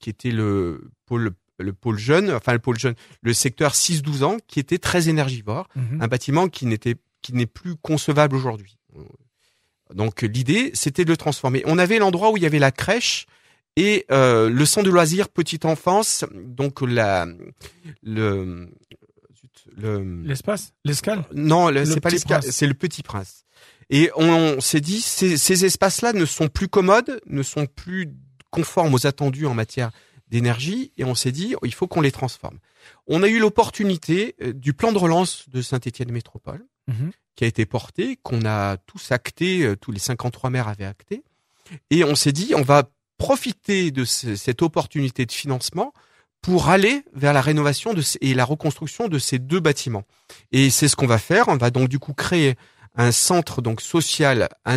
qui 0.00 0.10
était 0.10 0.30
le 0.32 0.90
pôle 1.06 1.30
le 1.58 1.72
pôle 1.74 1.98
jeune, 1.98 2.30
enfin 2.32 2.54
le 2.54 2.58
pôle 2.58 2.78
jeune, 2.78 2.94
le 3.20 3.34
secteur 3.34 3.74
6-12 3.74 4.22
ans, 4.24 4.38
qui 4.48 4.58
était 4.60 4.78
très 4.78 5.10
énergivore, 5.10 5.68
Mhm. 5.76 6.00
un 6.00 6.08
bâtiment 6.08 6.48
qui 6.48 6.64
n'était 6.66 6.96
qui 7.22 7.34
n'est 7.34 7.44
plus 7.46 7.76
concevable 7.76 8.34
aujourd'hui. 8.34 8.78
Donc 9.94 10.22
l'idée, 10.22 10.70
c'était 10.72 11.04
de 11.04 11.10
le 11.10 11.16
transformer. 11.18 11.62
On 11.66 11.76
avait 11.78 11.98
l'endroit 11.98 12.30
où 12.32 12.36
il 12.38 12.42
y 12.42 12.46
avait 12.46 12.58
la 12.58 12.70
crèche 12.72 13.26
et 13.76 14.06
euh, 14.10 14.48
le 14.48 14.64
centre 14.64 14.86
de 14.86 14.90
loisirs 14.90 15.28
petite 15.28 15.64
enfance, 15.66 16.24
donc 16.34 16.80
la 16.80 17.26
le, 18.02 18.68
L'espace? 20.24 20.72
L'escale? 20.84 21.24
Non, 21.34 21.68
le- 21.68 21.80
Le 21.80 21.84
c'est 21.86 22.00
pas 22.00 22.10
l'escale, 22.10 22.42
c'est 22.42 22.66
le 22.66 22.74
Petit 22.74 23.02
Prince. 23.02 23.44
Et 23.90 24.10
on, 24.16 24.24
on 24.56 24.60
s'est 24.60 24.80
dit, 24.80 25.00
ces, 25.00 25.36
ces 25.36 25.64
espaces-là 25.64 26.12
ne 26.12 26.24
sont 26.24 26.48
plus 26.48 26.68
commodes, 26.68 27.20
ne 27.26 27.42
sont 27.42 27.66
plus 27.66 28.08
conformes 28.50 28.94
aux 28.94 29.06
attendus 29.06 29.46
en 29.46 29.54
matière 29.54 29.90
d'énergie, 30.28 30.92
et 30.96 31.04
on 31.04 31.14
s'est 31.14 31.32
dit, 31.32 31.54
il 31.64 31.74
faut 31.74 31.88
qu'on 31.88 32.00
les 32.00 32.12
transforme. 32.12 32.58
On 33.08 33.22
a 33.22 33.28
eu 33.28 33.38
l'opportunité 33.40 34.36
euh, 34.42 34.52
du 34.52 34.72
plan 34.74 34.92
de 34.92 34.98
relance 34.98 35.48
de 35.48 35.60
Saint-Étienne 35.62 36.12
Métropole, 36.12 36.64
Mhm. 36.86 37.10
qui 37.36 37.44
a 37.44 37.46
été 37.46 37.66
porté, 37.66 38.16
qu'on 38.22 38.44
a 38.44 38.76
tous 38.78 39.12
acté, 39.12 39.62
euh, 39.62 39.76
tous 39.76 39.92
les 39.92 39.98
53 40.00 40.50
maires 40.50 40.68
avaient 40.68 40.84
acté, 40.84 41.22
et 41.90 42.04
on 42.04 42.14
s'est 42.14 42.32
dit, 42.32 42.52
on 42.56 42.62
va 42.62 42.84
profiter 43.18 43.90
de 43.90 44.04
cette 44.04 44.62
opportunité 44.62 45.26
de 45.26 45.32
financement 45.32 45.92
pour 46.40 46.68
aller 46.68 47.04
vers 47.12 47.32
la 47.34 47.42
rénovation 47.42 47.92
de, 47.92 48.02
et 48.22 48.32
la 48.34 48.44
reconstruction 48.44 49.08
de 49.08 49.18
ces 49.18 49.38
deux 49.38 49.60
bâtiments. 49.60 50.04
Et 50.52 50.70
c'est 50.70 50.88
ce 50.88 50.96
qu'on 50.96 51.06
va 51.06 51.18
faire. 51.18 51.48
On 51.48 51.56
va 51.58 51.70
donc 51.70 51.88
du 51.90 51.98
coup 51.98 52.14
créer 52.14 52.54
un 52.96 53.12
centre 53.12 53.62
donc 53.62 53.80
social, 53.80 54.48
un, 54.64 54.76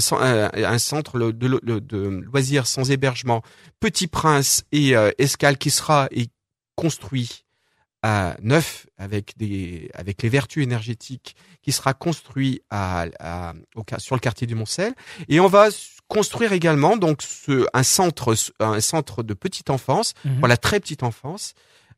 un 0.53 0.77
centre 0.77 1.19
de, 1.19 1.31
de, 1.31 2.07
loisirs 2.07 2.67
sans 2.67 2.91
hébergement, 2.91 3.41
Petit 3.79 4.07
Prince 4.07 4.63
et 4.71 4.95
euh, 4.95 5.11
Escale 5.17 5.57
qui 5.57 5.71
sera 5.71 6.07
et 6.11 6.27
construit 6.75 7.43
à 8.03 8.35
neuf 8.41 8.85
avec 8.97 9.37
des 9.37 9.89
avec 9.93 10.21
les 10.21 10.29
vertus 10.29 10.61
énergétiques 10.61 11.35
qui 11.61 11.71
sera 11.71 11.93
construit 11.93 12.61
à, 12.69 13.05
à 13.19 13.53
au, 13.75 13.83
sur 13.97 14.15
le 14.15 14.19
quartier 14.19 14.45
du 14.45 14.55
Montcel 14.55 14.93
et 15.29 15.39
on 15.39 15.47
va 15.47 15.69
construire 16.09 16.51
également 16.51 16.97
donc 16.97 17.21
ce, 17.21 17.65
un 17.73 17.83
centre 17.83 18.35
un 18.59 18.81
centre 18.81 19.23
de 19.23 19.33
petite 19.33 19.69
enfance 19.69 20.13
mhm. 20.25 20.39
pour 20.39 20.47
la 20.49 20.57
très 20.57 20.81
petite 20.81 21.01
enfance 21.01 21.53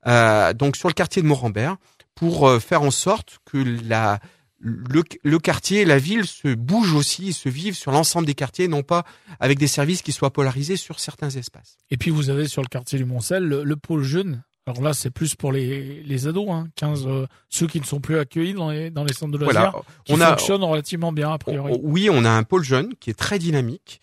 euh, 0.06 0.54
donc 0.54 0.76
sur 0.76 0.90
le 0.90 0.94
quartier 0.94 1.24
de 1.24 1.28
Morambert 1.28 1.78
pour 2.14 2.48
euh, 2.48 2.60
faire 2.60 2.84
en 2.84 2.92
sorte 2.92 3.40
que 3.44 3.58
la 3.58 4.20
le, 4.60 5.04
le, 5.24 5.40
quartier, 5.40 5.86
la 5.86 5.98
ville 5.98 6.26
se 6.26 6.54
bouge 6.56 6.94
aussi, 6.94 7.34
se 7.34 7.50
vive 7.50 7.76
sur 7.76 7.92
l'ensemble 7.92 8.26
des 8.26 8.34
quartiers, 8.34 8.68
non 8.68 8.84
pas 8.84 9.04
avec 9.40 9.60
des 9.60 9.68
services 9.68 10.02
qui 10.02 10.12
soient 10.12 10.32
polarisés 10.32 10.78
sur 10.78 11.00
certains 11.00 11.30
espaces. 11.30 11.78
Et 11.92 11.98
puis 11.98 12.12
vous 12.12 12.30
avez 12.30 12.48
sur 12.48 12.62
le 12.62 12.68
quartier 12.68 12.98
du 12.98 13.06
Montcel 13.06 13.44
le, 13.44 13.64
le 13.64 13.76
pôle 13.76 14.04
jeune 14.04 14.44
alors 14.68 14.82
là, 14.82 14.94
c'est 14.96 15.12
plus 15.12 15.36
pour 15.36 15.52
les, 15.52 16.02
les 16.02 16.28
ados, 16.28 16.50
hein, 16.50 16.68
15 16.76 17.06
euh, 17.06 17.28
ceux 17.50 17.68
qui 17.68 17.80
ne 17.80 17.86
sont 17.86 18.00
plus 18.00 18.18
accueillis 18.18 18.56
dans 18.56 18.72
les, 18.72 18.90
dans 18.90 19.04
les 19.04 19.14
centres 19.14 19.32
de 19.32 19.38
loisirs, 19.38 19.72
voilà. 19.72 19.84
qui 20.06 20.14
on 20.14 20.18
fonctionnent 20.18 20.64
relativement 20.64 21.12
bien 21.12 21.32
a 21.32 21.38
priori. 21.38 21.80
oui, 21.84 22.10
on 22.12 22.26
a 22.26 22.32
un 22.32 22.42
pôle 22.42 22.64
jeune 22.64 22.96
qui 23.00 23.12
est 23.12 23.14
très 23.14 23.38
dynamique. 23.38 24.02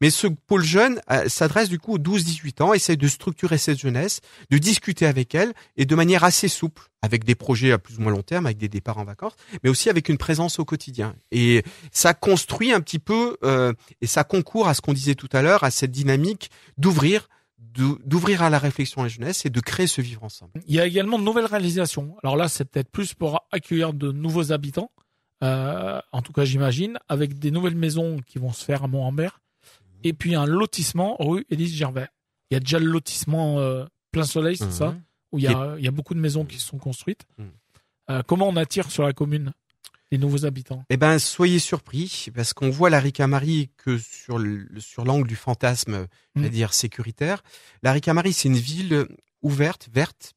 Mais 0.00 0.10
ce 0.10 0.26
pôle 0.26 0.62
jeune 0.62 1.00
euh, 1.10 1.28
s'adresse 1.28 1.68
du 1.68 1.78
coup 1.78 1.94
aux 1.94 1.98
12-18 1.98 2.62
ans, 2.62 2.72
essaie 2.72 2.96
de 2.96 3.08
structurer 3.08 3.58
cette 3.58 3.78
jeunesse, 3.78 4.20
de 4.50 4.58
discuter 4.58 5.06
avec 5.06 5.34
elle 5.34 5.52
et 5.76 5.86
de 5.86 5.94
manière 5.94 6.24
assez 6.24 6.48
souple, 6.48 6.82
avec 7.02 7.24
des 7.24 7.34
projets 7.34 7.72
à 7.72 7.78
plus 7.78 7.98
ou 7.98 8.02
moins 8.02 8.12
long 8.12 8.22
terme, 8.22 8.46
avec 8.46 8.58
des 8.58 8.68
départs 8.68 8.98
en 8.98 9.04
vacances, 9.04 9.34
mais 9.62 9.70
aussi 9.70 9.90
avec 9.90 10.08
une 10.08 10.18
présence 10.18 10.58
au 10.58 10.64
quotidien. 10.64 11.14
Et 11.30 11.64
ça 11.90 12.14
construit 12.14 12.72
un 12.72 12.80
petit 12.80 12.98
peu 12.98 13.36
euh, 13.44 13.72
et 14.00 14.06
ça 14.06 14.24
concourt 14.24 14.68
à 14.68 14.74
ce 14.74 14.80
qu'on 14.80 14.92
disait 14.92 15.14
tout 15.14 15.28
à 15.32 15.42
l'heure, 15.42 15.64
à 15.64 15.70
cette 15.70 15.90
dynamique 15.90 16.50
d'ouvrir 16.78 17.28
d'ouvrir 18.06 18.42
à 18.42 18.48
la 18.48 18.58
réflexion 18.58 19.02
la 19.02 19.08
jeunesse 19.08 19.44
et 19.44 19.50
de 19.50 19.60
créer 19.60 19.86
ce 19.86 20.00
vivre 20.00 20.24
ensemble. 20.24 20.52
Il 20.66 20.74
y 20.74 20.80
a 20.80 20.86
également 20.86 21.18
de 21.18 21.24
nouvelles 21.24 21.44
réalisations. 21.44 22.16
Alors 22.22 22.34
là, 22.34 22.48
c'est 22.48 22.64
peut-être 22.64 22.90
plus 22.90 23.12
pour 23.12 23.46
accueillir 23.52 23.92
de 23.92 24.12
nouveaux 24.12 24.50
habitants, 24.50 24.90
euh, 25.42 26.00
en 26.10 26.22
tout 26.22 26.32
cas 26.32 26.46
j'imagine, 26.46 26.98
avec 27.08 27.38
des 27.38 27.50
nouvelles 27.50 27.76
maisons 27.76 28.20
qui 28.26 28.38
vont 28.38 28.52
se 28.52 28.64
faire 28.64 28.84
à 28.84 28.88
Mont-Ambert, 28.88 29.40
et 30.06 30.12
puis 30.12 30.34
un 30.34 30.46
lotissement 30.46 31.16
rue 31.18 31.44
Élise 31.50 31.74
Gervais. 31.74 32.08
Il 32.50 32.54
y 32.54 32.56
a 32.56 32.60
déjà 32.60 32.78
le 32.78 32.86
lotissement 32.86 33.58
euh, 33.58 33.84
plein 34.12 34.24
soleil, 34.24 34.56
c'est 34.56 34.70
ça, 34.70 34.92
mhm. 34.92 35.02
où 35.32 35.38
il 35.38 35.44
y, 35.44 35.48
a, 35.48 35.74
il 35.78 35.84
y 35.84 35.88
a 35.88 35.90
beaucoup 35.90 36.14
de 36.14 36.20
maisons 36.20 36.44
qui 36.44 36.58
sont 36.58 36.78
construites. 36.78 37.26
Mhm. 37.38 37.50
Euh, 38.10 38.22
comment 38.26 38.48
on 38.48 38.56
attire 38.56 38.90
sur 38.90 39.02
la 39.02 39.12
commune 39.12 39.52
les 40.12 40.18
nouveaux 40.18 40.46
habitants? 40.46 40.84
Eh 40.90 40.96
ben, 40.96 41.18
soyez 41.18 41.58
surpris 41.58 42.28
parce 42.34 42.52
qu'on 42.52 42.70
voit 42.70 42.90
la 42.90 43.00
Ricamarie 43.00 43.70
que 43.76 43.98
sur 43.98 44.38
le, 44.38 44.68
sur 44.78 45.04
l'angle 45.04 45.26
du 45.26 45.34
fantasme, 45.34 46.06
c'est-à-dire 46.36 46.68
mm. 46.68 46.72
sécuritaire. 46.72 47.42
La 47.82 47.92
Ricamarie, 47.92 48.32
c'est 48.32 48.48
une 48.48 48.56
ville 48.56 49.08
ouverte, 49.42 49.88
verte, 49.92 50.34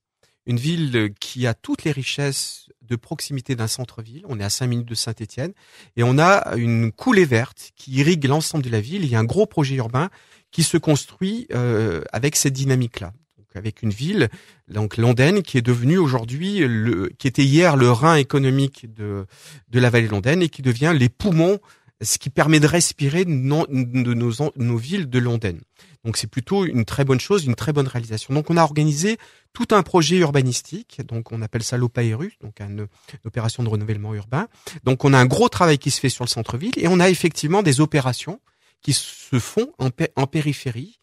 une 0.48 0.58
ville 0.58 1.14
qui 1.20 1.46
a 1.46 1.54
toutes 1.54 1.84
les 1.84 1.92
richesses 1.92 2.70
de 2.90 2.96
proximité 2.96 3.56
d'un 3.56 3.68
centre-ville. 3.68 4.24
On 4.28 4.40
est 4.40 4.44
à 4.44 4.50
5 4.50 4.68
minutes 4.68 4.88
de 4.88 4.96
Saint-Étienne 4.96 5.54
et 5.96 6.04
on 6.04 6.18
a 6.18 6.56
une 6.56 6.92
coulée 6.92 7.26
verte 7.26 7.72
qui 7.76 7.92
irrigue 7.92 8.26
l'ensemble 8.26 8.64
de 8.64 8.70
la 8.70 8.82
ville. 8.82 9.04
Il 9.04 9.10
y 9.10 9.16
a 9.16 9.20
un 9.20 9.26
gros 9.26 9.46
projet 9.46 9.76
urbain 9.76 10.10
qui 10.52 10.64
se 10.64 10.78
construit 10.78 11.48
euh, 11.54 12.02
avec 12.12 12.36
cette 12.36 12.54
dynamique-là 12.54 13.14
avec 13.56 13.82
une 13.82 13.90
ville, 13.90 14.30
donc 14.68 14.98
Londaine, 14.98 15.42
qui 15.42 15.58
est 15.58 15.64
devenue 15.64 15.98
aujourd'hui 15.98 16.62
qui 17.18 17.28
était 17.28 17.44
hier 17.44 17.76
le 17.78 17.92
rein 17.92 18.16
économique 18.16 18.92
de 18.94 19.26
de 19.70 19.80
la 19.80 19.90
vallée 19.90 20.08
londaine 20.08 20.42
et 20.42 20.50
qui 20.50 20.62
devient 20.62 20.94
les 20.96 21.10
poumons, 21.10 21.60
ce 22.02 22.18
qui 22.18 22.30
permet 22.30 22.60
de 22.60 22.68
respirer 22.68 23.26
de 23.26 23.32
nos, 23.32 23.66
nos 23.68 24.78
villes 24.78 25.10
de 25.10 25.20
Londaine. 25.20 25.62
Donc 26.06 26.16
c'est 26.16 26.28
plutôt 26.28 26.66
une 26.66 26.86
très 26.86 27.04
bonne 27.04 27.20
chose, 27.20 27.46
une 27.46 27.56
très 27.56 27.74
bonne 27.74 27.88
réalisation. 27.88 28.34
Donc 28.34 28.50
on 28.50 28.58
a 28.58 28.64
organisé 28.64 29.18
tout 29.52 29.68
un 29.72 29.84
projet 29.84 30.18
urbanistique, 30.18 31.02
donc 31.06 31.32
on 31.32 31.42
appelle 31.42 31.64
ça 31.64 31.78
l'OPAERU, 31.78 32.38
donc 32.42 32.62
une, 32.62 32.88
opération 33.26 33.64
de 33.64 33.70
renouvellement 33.70 34.14
urbain. 34.14 34.48
Donc 34.84 35.04
on 35.04 35.14
a 35.14 35.18
un 35.18 35.26
gros 35.26 35.50
travail 35.50 35.78
qui 35.78 35.92
se 35.92 36.00
fait 36.00 36.10
sur 36.10 36.24
le 36.24 36.30
centre-ville 36.30 36.74
et 36.78 36.88
on 36.88 37.00
a 37.00 37.10
effectivement 37.10 37.64
des 37.64 37.82
opérations 37.82 38.40
qui 38.82 38.94
se 38.94 39.40
font 39.40 39.74
en, 39.78 39.90
en 40.16 40.28
périphérie 40.28 41.00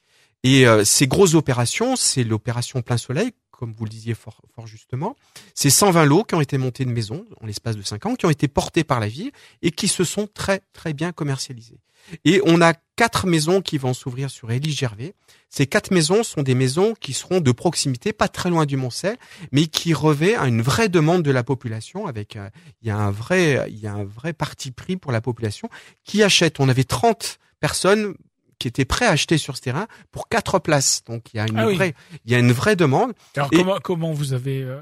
et 0.47 0.67
euh, 0.67 0.85
ces 0.85 1.09
grosses 1.09 1.35
opérations, 1.35 1.97
c'est 1.97 2.23
l'opération 2.23 2.81
Plein 2.81 2.99
Soleil, 2.99 3.33
comme 3.57 3.73
vous 3.73 3.85
le 3.85 3.91
disiez 3.91 4.15
fort, 4.15 4.43
justement. 4.65 5.17
C'est 5.55 5.71
120 5.71 6.05
lots 6.05 6.25
qui 6.25 6.35
ont 6.35 6.41
été 6.41 6.59
montés 6.59 6.85
de 6.85 6.91
maison 6.91 7.25
en 7.41 7.47
l'espace 7.47 7.77
de 7.77 7.83
5 7.83 8.07
ans, 8.07 8.15
qui 8.15 8.27
ont 8.27 8.31
été 8.31 8.49
portés 8.49 8.85
par 8.85 9.01
la 9.01 9.09
ville 9.09 9.33
et 9.63 9.71
qui 9.71 9.89
se 9.89 10.05
sont 10.05 10.29
très 10.33 10.61
très 10.73 10.93
bien 10.93 11.13
commercialisés. 11.13 11.81
Et 12.25 12.41
on 12.45 12.61
a 12.61 12.75
quatre 12.95 13.27
maisons 13.27 13.61
qui 13.61 13.79
vont 13.79 13.95
s'ouvrir 13.95 14.31
sur 14.31 14.51
Élie 14.53 14.73
Gervais. 14.73 15.15
Ces 15.51 15.67
quatre 15.67 15.91
maisons 15.91 16.23
sont 16.23 16.43
des 16.43 16.55
maisons 16.55 16.95
qui 16.95 17.13
seront 17.13 17.41
de 17.41 17.53
proximité, 17.53 18.13
pas 18.13 18.29
très 18.29 18.51
loin 18.51 18.65
du 18.65 18.77
Montcel, 18.77 19.17
mais 19.53 19.67
qui 19.67 19.93
revêt 19.93 20.37
une 20.37 20.63
vraie 20.63 20.89
demande 20.89 21.23
de 21.23 21.31
la 21.31 21.43
population. 21.43 22.07
Avec, 22.07 22.37
euh, 22.37 22.49
il 22.83 22.89
y 22.89 22.91
a 22.91 22.97
un 22.97 23.11
vrai, 23.11 23.67
il 23.69 23.79
y 23.79 23.87
a 23.87 23.93
un 23.93 24.05
vrai 24.05 24.33
parti 24.33 24.71
pris 24.71 24.97
pour 24.97 25.13
la 25.13 25.21
population 25.21 25.69
qui 26.05 26.23
achète. 26.23 26.61
On 26.61 26.69
avait 26.69 26.85
30 26.85 27.39
personnes 27.61 28.15
qui 28.59 28.69
était 28.69 28.85
prêt 28.85 29.07
à 29.07 29.11
acheter 29.11 29.39
sur 29.39 29.57
ce 29.57 29.63
terrain 29.63 29.87
pour 30.11 30.29
quatre 30.29 30.59
places. 30.59 31.03
Donc 31.07 31.33
il 31.33 31.39
y 31.39 31.41
a 31.41 31.47
une 31.47 31.59
ah 31.59 31.67
vraie, 31.67 31.95
il 32.25 32.33
y 32.33 32.35
a 32.35 32.39
une 32.39 32.53
vraie 32.53 32.77
demande. 32.77 33.13
Alors 33.37 33.51
comment, 33.51 33.79
comment 33.83 34.13
vous 34.13 34.33
avez 34.33 34.63
euh, 34.63 34.81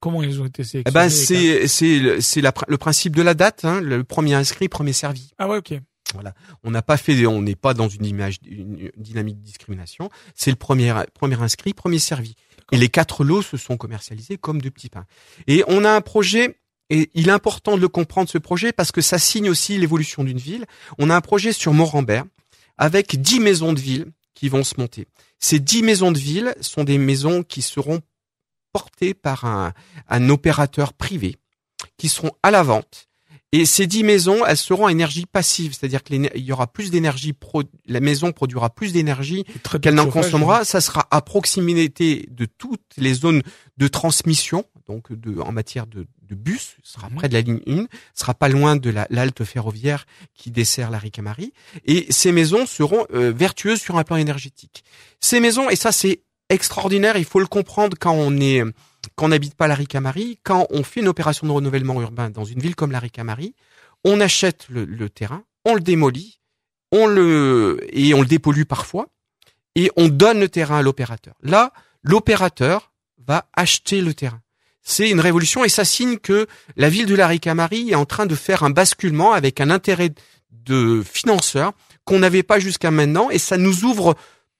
comment 0.00 0.22
ils 0.22 0.40
ont 0.40 0.46
été 0.46 0.64
sélectionnés 0.64 0.84
eh 0.86 0.92
ben 0.92 1.08
c'est 1.08 1.66
c'est 1.66 2.20
c'est 2.20 2.42
le 2.42 2.76
principe 2.76 3.16
de 3.16 3.22
la 3.22 3.34
date. 3.34 3.64
Hein, 3.64 3.80
le 3.80 4.04
premier 4.04 4.34
inscrit, 4.34 4.68
premier 4.68 4.92
servi. 4.92 5.30
Ah 5.38 5.48
ouais, 5.48 5.58
ok. 5.58 5.74
Voilà, 6.12 6.34
on 6.62 6.70
n'a 6.70 6.82
pas 6.82 6.96
fait, 6.96 7.26
on 7.26 7.42
n'est 7.42 7.56
pas 7.56 7.74
dans 7.74 7.88
une 7.88 8.04
image, 8.04 8.36
une 8.46 8.90
dynamique 8.96 9.38
de 9.40 9.44
discrimination. 9.44 10.10
C'est 10.34 10.50
le 10.50 10.56
premier, 10.56 10.94
premier 11.12 11.40
inscrit, 11.42 11.74
premier 11.74 11.98
servi. 11.98 12.36
Et 12.70 12.76
les 12.76 12.88
quatre 12.88 13.24
lots 13.24 13.42
se 13.42 13.56
sont 13.56 13.76
commercialisés 13.76 14.36
comme 14.36 14.62
de 14.62 14.68
petits 14.68 14.90
pains. 14.90 15.06
Et 15.48 15.64
on 15.66 15.84
a 15.84 15.90
un 15.90 16.00
projet 16.00 16.60
et 16.90 17.10
il 17.14 17.28
est 17.28 17.32
important 17.32 17.76
de 17.76 17.80
le 17.80 17.88
comprendre 17.88 18.28
ce 18.28 18.38
projet 18.38 18.72
parce 18.72 18.92
que 18.92 19.00
ça 19.00 19.18
signe 19.18 19.48
aussi 19.48 19.78
l'évolution 19.78 20.22
d'une 20.22 20.38
ville. 20.38 20.66
On 20.98 21.10
a 21.10 21.16
un 21.16 21.20
projet 21.20 21.52
sur 21.52 21.72
Morambert 21.72 22.24
avec 22.78 23.20
dix 23.20 23.40
maisons 23.40 23.72
de 23.72 23.80
ville 23.80 24.12
qui 24.34 24.48
vont 24.48 24.64
se 24.64 24.78
monter. 24.78 25.06
Ces 25.38 25.60
dix 25.60 25.82
maisons 25.82 26.12
de 26.12 26.18
ville 26.18 26.54
sont 26.60 26.84
des 26.84 26.98
maisons 26.98 27.42
qui 27.42 27.62
seront 27.62 28.00
portées 28.72 29.14
par 29.14 29.44
un, 29.44 29.72
un 30.08 30.28
opérateur 30.30 30.92
privé, 30.92 31.36
qui 31.96 32.08
seront 32.08 32.32
à 32.42 32.50
la 32.50 32.62
vente. 32.62 33.08
Et 33.56 33.66
ces 33.66 33.86
dix 33.86 34.02
maisons, 34.02 34.44
elles 34.44 34.56
seront 34.56 34.86
à 34.86 34.90
énergie 34.90 35.26
passive, 35.26 35.74
c'est-à-dire 35.78 36.02
qu'il 36.02 36.28
y 36.34 36.50
aura 36.50 36.66
plus 36.66 36.90
d'énergie, 36.90 37.34
la 37.86 38.00
maison 38.00 38.32
produira 38.32 38.68
plus 38.68 38.92
d'énergie 38.92 39.44
qu'elle 39.80 39.94
n'en 39.94 40.10
consommera. 40.10 40.64
Ça 40.64 40.80
sera 40.80 41.06
à 41.12 41.20
proximité 41.20 42.26
de 42.32 42.46
toutes 42.46 42.80
les 42.96 43.14
zones 43.14 43.42
de 43.76 43.86
transmission, 43.86 44.64
donc 44.88 45.12
de, 45.12 45.40
en 45.40 45.52
matière 45.52 45.86
de, 45.86 46.04
de 46.22 46.34
bus, 46.34 46.74
sera 46.82 47.08
mhm. 47.08 47.14
près 47.14 47.28
de 47.28 47.34
la 47.34 47.42
ligne 47.42 47.60
1, 47.68 47.86
sera 48.12 48.34
pas 48.34 48.48
loin 48.48 48.74
de 48.74 48.90
la 48.90 49.06
l'halte 49.08 49.44
ferroviaire 49.44 50.04
qui 50.34 50.50
dessert 50.50 50.90
la 50.90 50.98
Ricamarie, 50.98 51.52
et 51.84 52.06
ces 52.10 52.32
maisons 52.32 52.66
seront 52.66 53.06
euh, 53.14 53.32
vertueuses 53.32 53.80
sur 53.80 53.98
un 53.98 54.02
plan 54.02 54.16
énergétique. 54.16 54.82
Ces 55.20 55.38
maisons, 55.38 55.70
et 55.70 55.76
ça 55.76 55.92
c'est 55.92 56.22
extraordinaire, 56.48 57.16
il 57.16 57.24
faut 57.24 57.38
le 57.38 57.46
comprendre 57.46 57.96
quand 58.00 58.14
on 58.14 58.36
est 58.40 58.64
quand 59.14 59.26
on 59.26 59.28
n'habite 59.28 59.54
pas 59.54 59.66
la 59.66 59.74
Ricamarie, 59.74 60.38
quand 60.42 60.66
on 60.70 60.82
fait 60.82 61.00
une 61.00 61.08
opération 61.08 61.46
de 61.46 61.52
renouvellement 61.52 62.00
urbain 62.00 62.30
dans 62.30 62.44
une 62.44 62.60
ville 62.60 62.74
comme 62.74 62.92
la 62.92 63.00
Ricamarie, 63.00 63.54
on 64.04 64.20
achète 64.20 64.66
le, 64.68 65.08
terrain, 65.08 65.44
on 65.64 65.74
le 65.74 65.80
démolit, 65.80 66.40
on 66.92 67.06
le 67.06 67.78
et 67.92 68.14
on 68.14 68.20
le 68.20 68.26
dépollue 68.26 68.64
parfois, 68.64 69.08
et 69.74 69.90
on 69.96 70.08
donne 70.08 70.40
le 70.40 70.48
terrain 70.48 70.78
à 70.78 70.82
l'opérateur. 70.82 71.34
Là, 71.42 71.72
l'opérateur 72.02 72.92
va 73.26 73.48
acheter 73.54 74.00
le 74.00 74.14
terrain 74.14 74.40
c'est 74.84 75.10
une 75.10 75.20
révolution 75.20 75.64
et 75.64 75.68
ça 75.68 75.84
signe 75.84 76.18
que 76.18 76.46
la 76.76 76.90
ville 76.90 77.06
de 77.06 77.14
la 77.14 77.26
Ricamarie 77.26 77.90
est 77.90 77.94
en 77.94 78.04
train 78.04 78.26
de 78.26 78.34
faire 78.34 78.62
un 78.62 78.70
basculement 78.70 79.32
avec 79.32 79.60
un 79.60 79.70
intérêt 79.70 80.10
de 80.50 81.02
financeurs 81.02 81.72
qu'on 82.04 82.18
n'avait 82.18 82.42
pas 82.42 82.58
jusqu'à 82.58 82.90
maintenant 82.90 83.30
et 83.30 83.38
ça 83.38 83.56
nous 83.56 83.84
ouvre 83.84 84.14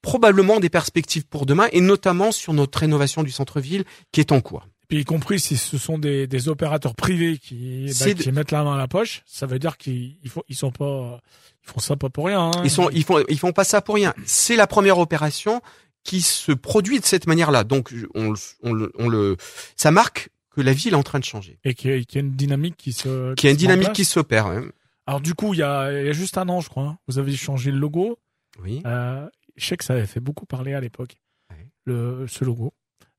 probablement 0.05 0.61
des 0.61 0.71
perspectives 0.71 1.25
pour 1.27 1.47
demain 1.47 1.67
et 1.73 1.81
notamment 1.81 2.31
sur 2.33 2.53
notre 2.53 2.79
rénovation 2.79 3.23
du 3.23 3.31
centre-ville 3.33 3.85
qui 4.13 4.21
est 4.21 4.31
en 4.33 4.41
cours. 4.41 4.67
Et 4.91 4.99
y 5.01 5.05
compris 5.05 5.41
si 5.41 5.57
ce 5.57 5.77
sont 5.79 5.99
des, 5.99 6.27
des 6.29 6.49
opérateurs 6.49 6.95
privés 6.95 7.39
qui, 7.39 7.87
bah, 8.01 8.15
qui 8.15 8.31
mettent 8.31 8.53
la 8.53 8.63
main 8.63 8.75
à 8.75 8.79
la 8.79 8.87
poche, 8.87 9.23
ça 9.27 9.45
veut 9.47 9.59
dire 9.59 9.77
qu'ils 9.77 10.17
font, 10.29 10.43
ils 10.49 10.55
sont 10.55 10.71
pas, 10.71 11.21
ils 11.67 11.71
font 11.73 11.81
ça 11.81 11.97
pas 11.97 12.11
pour 12.11 12.27
rien. 12.27 12.51
Hein. 12.55 12.63
Ils 12.63 12.71
sont, 12.71 12.89
ils 12.91 13.03
font, 13.03 13.25
ils 13.29 13.39
font 13.39 13.51
pas 13.53 13.65
ça 13.65 13.81
pour 13.83 13.97
rien. 13.97 14.15
C'est 14.25 14.55
la 14.55 14.67
première 14.69 14.99
opération 14.99 15.61
qui 16.05 16.21
se 16.21 16.53
produit 16.53 17.01
de 17.01 17.05
cette 17.07 17.27
manière-là. 17.27 17.65
Donc 17.65 17.93
on, 18.15 18.35
on, 18.63 18.89
on, 18.99 19.09
le, 19.09 19.37
ça 19.75 19.91
marque 19.91 20.29
que 20.55 20.61
la 20.61 20.73
ville 20.75 20.93
est 20.93 20.97
en 20.97 21.03
train 21.03 21.19
de 21.19 21.25
changer. 21.25 21.59
Et 21.65 21.75
qu'il 21.75 21.91
y, 21.91 21.95
a- 21.95 22.05
qu'il 22.05 22.17
y 22.17 22.19
a 22.19 22.27
une 22.27 22.37
dynamique 22.37 22.77
qui 22.77 22.93
se. 22.93 23.35
Qu'il 23.35 23.49
y 23.49 23.49
a 23.49 23.53
une 23.53 23.57
dynamique 23.57 23.95
qui 23.95 24.05
s'opère. 24.05 24.47
hein. 24.47 24.67
Alors 25.07 25.21
du 25.23 25.35
coup, 25.35 25.55
il 25.55 25.61
y 25.61 25.63
a, 25.63 25.91
il 25.99 26.07
y 26.07 26.11
a 26.11 26.13
juste 26.13 26.39
un 26.39 26.49
an, 26.51 26.61
je 26.61 26.69
crois, 26.69 26.85
hein, 26.85 26.99
vous 27.09 27.19
avez 27.19 27.35
changé 27.35 27.71
le 27.73 27.79
logo. 27.79 28.19
Oui. 28.63 28.81
Euh, 28.87 29.27
je 29.57 29.65
sais 29.67 29.77
que 29.77 29.85
ça 29.85 29.95
avait 29.95 30.07
fait 30.07 30.21
beaucoup 30.21 30.47
parler 30.47 30.75
à 30.75 30.81
l'époque, 30.81 31.17
Ouais. 31.51 31.69
le 31.87 32.27
ce 32.29 32.45
logo. 32.45 32.73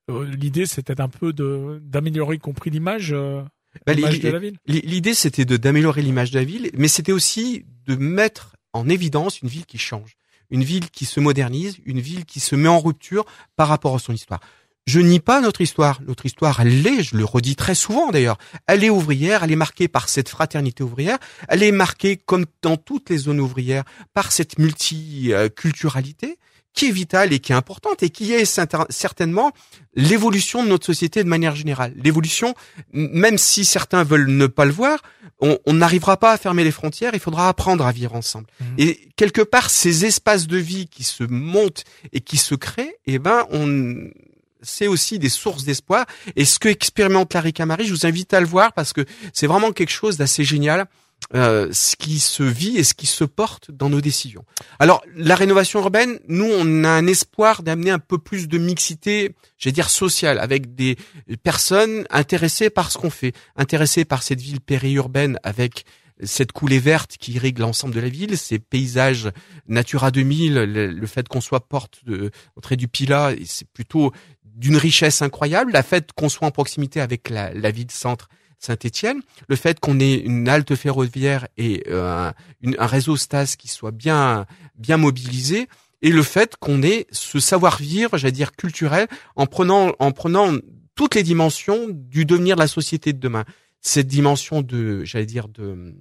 Euh, 0.10 0.26
L'idée, 0.26 0.66
c'était 0.66 1.02
un 1.02 1.10
peu 1.10 1.34
d'améliorer, 1.34 2.36
y 2.36 2.40
compris 2.40 2.70
l'image, 2.70 3.12
euh, 3.14 3.42
Bah, 3.86 3.96
de 3.96 4.02
la 4.02 4.40
ville. 4.40 4.58
l'i- 4.68 4.82
L'idée, 4.82 5.14
c'était 5.14 5.46
d'améliorer 5.46 6.02
l'image 6.02 6.32
de 6.32 6.40
la 6.40 6.46
ville, 6.46 6.70
mais 6.76 6.88
c'était 6.88 7.12
aussi 7.12 7.66
de 7.86 7.96
mettre 7.96 8.56
en 8.74 8.88
évidence 8.88 9.42
une 9.42 9.50
ville 9.50 9.66
qui 9.66 9.78
change, 9.78 10.16
une 10.50 10.64
ville 10.64 10.90
qui 10.92 11.06
se 11.06 11.20
modernise, 11.20 11.78
une 11.86 12.00
ville 12.00 12.26
qui 12.26 12.40
se 12.40 12.56
met 12.56 12.68
en 12.70 12.80
rupture 12.80 13.26
par 13.56 13.68
rapport 13.68 13.96
à 13.96 14.00
son 14.00 14.14
histoire. 14.14 14.40
Je 14.88 15.00
nie 15.00 15.20
pas 15.20 15.42
notre 15.42 15.62
histoire. 15.62 16.00
Notre 16.06 16.26
histoire, 16.28 16.60
elle 16.60 16.86
est, 16.86 17.02
je 17.04 17.18
le 17.18 17.26
redis 17.26 17.56
très 17.56 17.74
souvent 17.76 18.12
d'ailleurs, 18.12 18.38
elle 18.68 18.84
est 18.84 18.90
ouvrière, 18.92 19.44
elle 19.44 19.52
est 19.52 19.56
marquée 19.56 19.88
par 19.88 20.10
cette 20.10 20.30
fraternité 20.30 20.84
ouvrière, 20.84 21.18
elle 21.48 21.64
est 21.64 21.72
marquée, 21.72 22.18
comme 22.18 22.46
dans 22.62 22.78
toutes 22.78 23.10
les 23.10 23.18
zones 23.18 23.40
ouvrières, 23.40 23.84
par 24.14 24.32
cette 24.32 24.60
multiculturalité 24.60 26.38
qui 26.74 26.88
est 26.90 26.92
vitale 26.92 27.32
et 27.32 27.40
qui 27.40 27.54
est 27.54 27.56
importante 27.56 28.04
et 28.04 28.10
qui 28.10 28.34
est 28.34 28.44
cer- 28.44 28.86
certainement 28.90 29.54
l'évolution 29.96 30.62
de 30.62 30.68
notre 30.68 30.86
société 30.86 31.24
de 31.24 31.30
manière 31.30 31.56
générale. 31.56 31.94
L'évolution, 31.96 32.54
même 32.92 33.38
si 33.38 33.64
certains 33.64 34.04
veulent 34.04 34.28
ne 34.30 34.46
pas 34.46 34.66
le 34.66 34.72
voir, 34.74 35.00
on 35.40 35.74
n'arrivera 35.74 36.18
pas 36.18 36.32
à 36.34 36.38
fermer 36.38 36.64
les 36.66 36.72
frontières, 36.72 37.12
il 37.14 37.20
faudra 37.20 37.48
apprendre 37.50 37.86
à 37.86 37.92
vivre 37.94 38.14
ensemble. 38.16 38.48
Mhm. 38.60 38.68
Et 38.78 39.10
quelque 39.16 39.42
part, 39.42 39.70
ces 39.70 40.06
espaces 40.06 40.48
de 40.48 40.58
vie 40.58 40.88
qui 40.88 41.04
se 41.04 41.24
montent 41.24 41.86
et 42.14 42.20
qui 42.22 42.38
se 42.38 42.56
créent, 42.56 42.96
eh 43.06 43.20
ben, 43.20 43.46
on, 43.52 44.10
c'est 44.66 44.88
aussi 44.88 45.20
des 45.20 45.30
sources 45.30 45.64
d'espoir. 45.64 46.06
Et 46.36 46.46
ce 46.46 46.60
que 46.60 46.68
expérimente 46.70 47.34
Larry 47.34 47.54
Camari, 47.54 47.86
je 47.86 47.94
vous 47.94 48.06
invite 48.06 48.34
à 48.34 48.40
le 48.40 48.48
voir 48.48 48.74
parce 48.74 48.94
que 48.94 49.06
c'est 49.34 49.48
vraiment 49.48 49.72
quelque 49.72 49.92
chose 49.92 50.18
d'assez 50.18 50.44
génial. 50.44 50.88
euh, 51.34 51.70
ce 51.72 51.96
qui 51.96 52.20
se 52.20 52.44
vit 52.44 52.78
et 52.78 52.84
ce 52.84 52.94
qui 52.94 53.08
se 53.08 53.24
porte 53.24 53.72
dans 53.72 53.90
nos 53.90 54.02
décisions. 54.02 54.46
Alors, 54.80 55.02
la 55.16 55.36
rénovation 55.36 55.80
urbaine, 55.80 56.20
nous, 56.28 56.46
on 56.46 56.84
a 56.84 56.90
un 56.90 57.08
espoir 57.08 57.64
d'amener 57.64 57.90
un 57.90 58.00
peu 58.00 58.18
plus 58.18 58.48
de 58.48 58.58
mixité, 58.58 59.34
j'allais 59.58 59.74
dire 59.74 59.90
sociale, 59.90 60.38
avec 60.40 60.76
des 60.76 60.98
personnes 61.42 62.06
intéressées 62.12 62.70
par 62.70 62.92
ce 62.92 62.98
qu'on 62.98 63.10
fait, 63.10 63.34
intéressées 63.56 64.06
par 64.06 64.22
cette 64.22 64.42
ville 64.42 64.62
périurbaine 64.62 65.40
avec 65.44 65.86
cette 66.24 66.52
coulée 66.54 66.80
verte 66.80 67.18
qui 67.18 67.34
irrigue 67.34 67.60
l'ensemble 67.60 67.94
de 67.94 68.00
la 68.00 68.08
ville, 68.08 68.38
ces 68.38 68.60
paysages 68.60 69.30
Natura 69.68 70.12
2000, 70.12 70.54
le, 70.54 70.88
le 70.88 71.08
fait 71.08 71.28
qu'on 71.28 71.42
soit 71.42 71.68
porte 71.68 72.06
de, 72.06 72.32
du 72.72 72.88
Pila, 72.88 73.34
c'est 73.46 73.68
plutôt 73.68 74.14
d'une 74.56 74.78
richesse 74.78 75.22
incroyable. 75.22 75.72
La 75.74 75.84
fait 75.84 76.12
qu'on 76.14 76.30
soit 76.30 76.48
en 76.48 76.52
proximité 76.52 77.00
avec 77.02 77.30
la, 77.30 77.54
la 77.54 77.72
ville 77.72 77.92
centre 77.92 78.28
Saint-Étienne, 78.58 79.22
le 79.48 79.56
fait 79.58 79.80
qu'on 79.80 80.00
ait 80.00 80.16
une 80.16 80.48
halte 80.50 80.74
ferroviaire 80.76 81.48
et 81.58 81.84
euh, 81.90 82.30
un, 82.30 82.34
une- 82.62 82.76
un 82.80 82.88
réseau 82.88 83.16
Stas 83.18 83.56
qui 83.60 83.68
soit 83.68 83.92
bien 83.92 84.46
bien 84.78 84.98
mobilisé, 84.98 85.68
et 86.02 86.10
le 86.10 86.24
fait 86.24 86.56
qu'on 86.58 86.82
ait 86.82 87.06
ce 87.12 87.40
savoir-vivre, 87.40 88.18
j'allais 88.18 88.32
dire 88.32 88.54
culturel, 88.54 89.08
en 89.36 89.46
prenant 89.46 89.94
en 90.00 90.12
prenant 90.12 90.56
toutes 90.96 91.16
les 91.16 91.24
dimensions 91.24 91.88
du 91.90 92.26
devenir 92.26 92.56
de 92.56 92.62
la 92.62 92.68
société 92.68 93.12
de 93.14 93.20
demain. 93.20 93.44
Cette 93.82 94.08
dimension 94.08 94.62
de, 94.62 95.04
j'allais 95.04 95.26
dire 95.26 95.48
de 95.50 95.94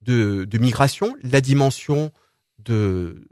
de, 0.00 0.44
de 0.44 0.58
migration, 0.58 1.14
la 1.22 1.40
dimension 1.40 2.10
de 2.58 3.28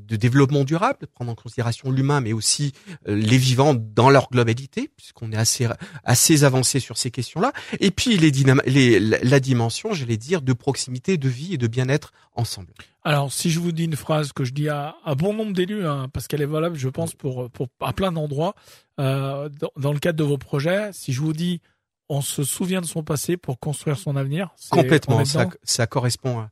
de 0.00 0.16
développement 0.16 0.64
durable, 0.64 1.06
prendre 1.06 1.30
en 1.30 1.34
considération 1.34 1.90
l'humain, 1.90 2.20
mais 2.20 2.32
aussi 2.32 2.72
euh, 3.08 3.14
les 3.14 3.38
vivants 3.38 3.74
dans 3.74 4.10
leur 4.10 4.28
globalité, 4.30 4.90
puisqu'on 4.96 5.32
est 5.32 5.36
assez 5.36 5.68
assez 6.04 6.44
avancé 6.44 6.80
sur 6.80 6.96
ces 6.98 7.10
questions-là. 7.10 7.52
Et 7.80 7.90
puis 7.90 8.16
les, 8.16 8.30
dynam- 8.30 8.62
les 8.66 9.00
la, 9.00 9.40
dimension, 9.40 9.92
j'allais 9.92 10.16
dire, 10.16 10.42
de 10.42 10.52
proximité, 10.52 11.16
de 11.16 11.28
vie 11.28 11.54
et 11.54 11.58
de 11.58 11.66
bien-être 11.66 12.12
ensemble. 12.34 12.72
Alors, 13.02 13.32
si 13.32 13.50
je 13.50 13.60
vous 13.60 13.72
dis 13.72 13.84
une 13.84 13.96
phrase 13.96 14.32
que 14.32 14.44
je 14.44 14.52
dis 14.52 14.68
à, 14.68 14.96
à 15.04 15.14
bon 15.14 15.34
nombre 15.34 15.52
d'élus, 15.52 15.86
hein, 15.86 16.08
parce 16.12 16.26
qu'elle 16.26 16.42
est 16.42 16.46
valable, 16.46 16.76
je 16.76 16.88
pense, 16.88 17.14
pour, 17.14 17.50
pour 17.50 17.68
à 17.80 17.92
plein 17.92 18.12
d'endroits, 18.12 18.54
euh, 18.98 19.48
dans, 19.48 19.70
dans 19.76 19.92
le 19.92 19.98
cadre 19.98 20.18
de 20.18 20.24
vos 20.24 20.38
projets, 20.38 20.90
si 20.92 21.12
je 21.12 21.20
vous 21.20 21.32
dis 21.32 21.60
on 22.08 22.20
se 22.20 22.44
souvient 22.44 22.80
de 22.80 22.86
son 22.86 23.02
passé 23.02 23.36
pour 23.36 23.58
construire 23.58 23.98
son 23.98 24.16
avenir, 24.16 24.50
Complètement, 24.70 25.24
ça, 25.24 25.48
ça 25.62 25.86
correspond. 25.86 26.38
À... 26.38 26.50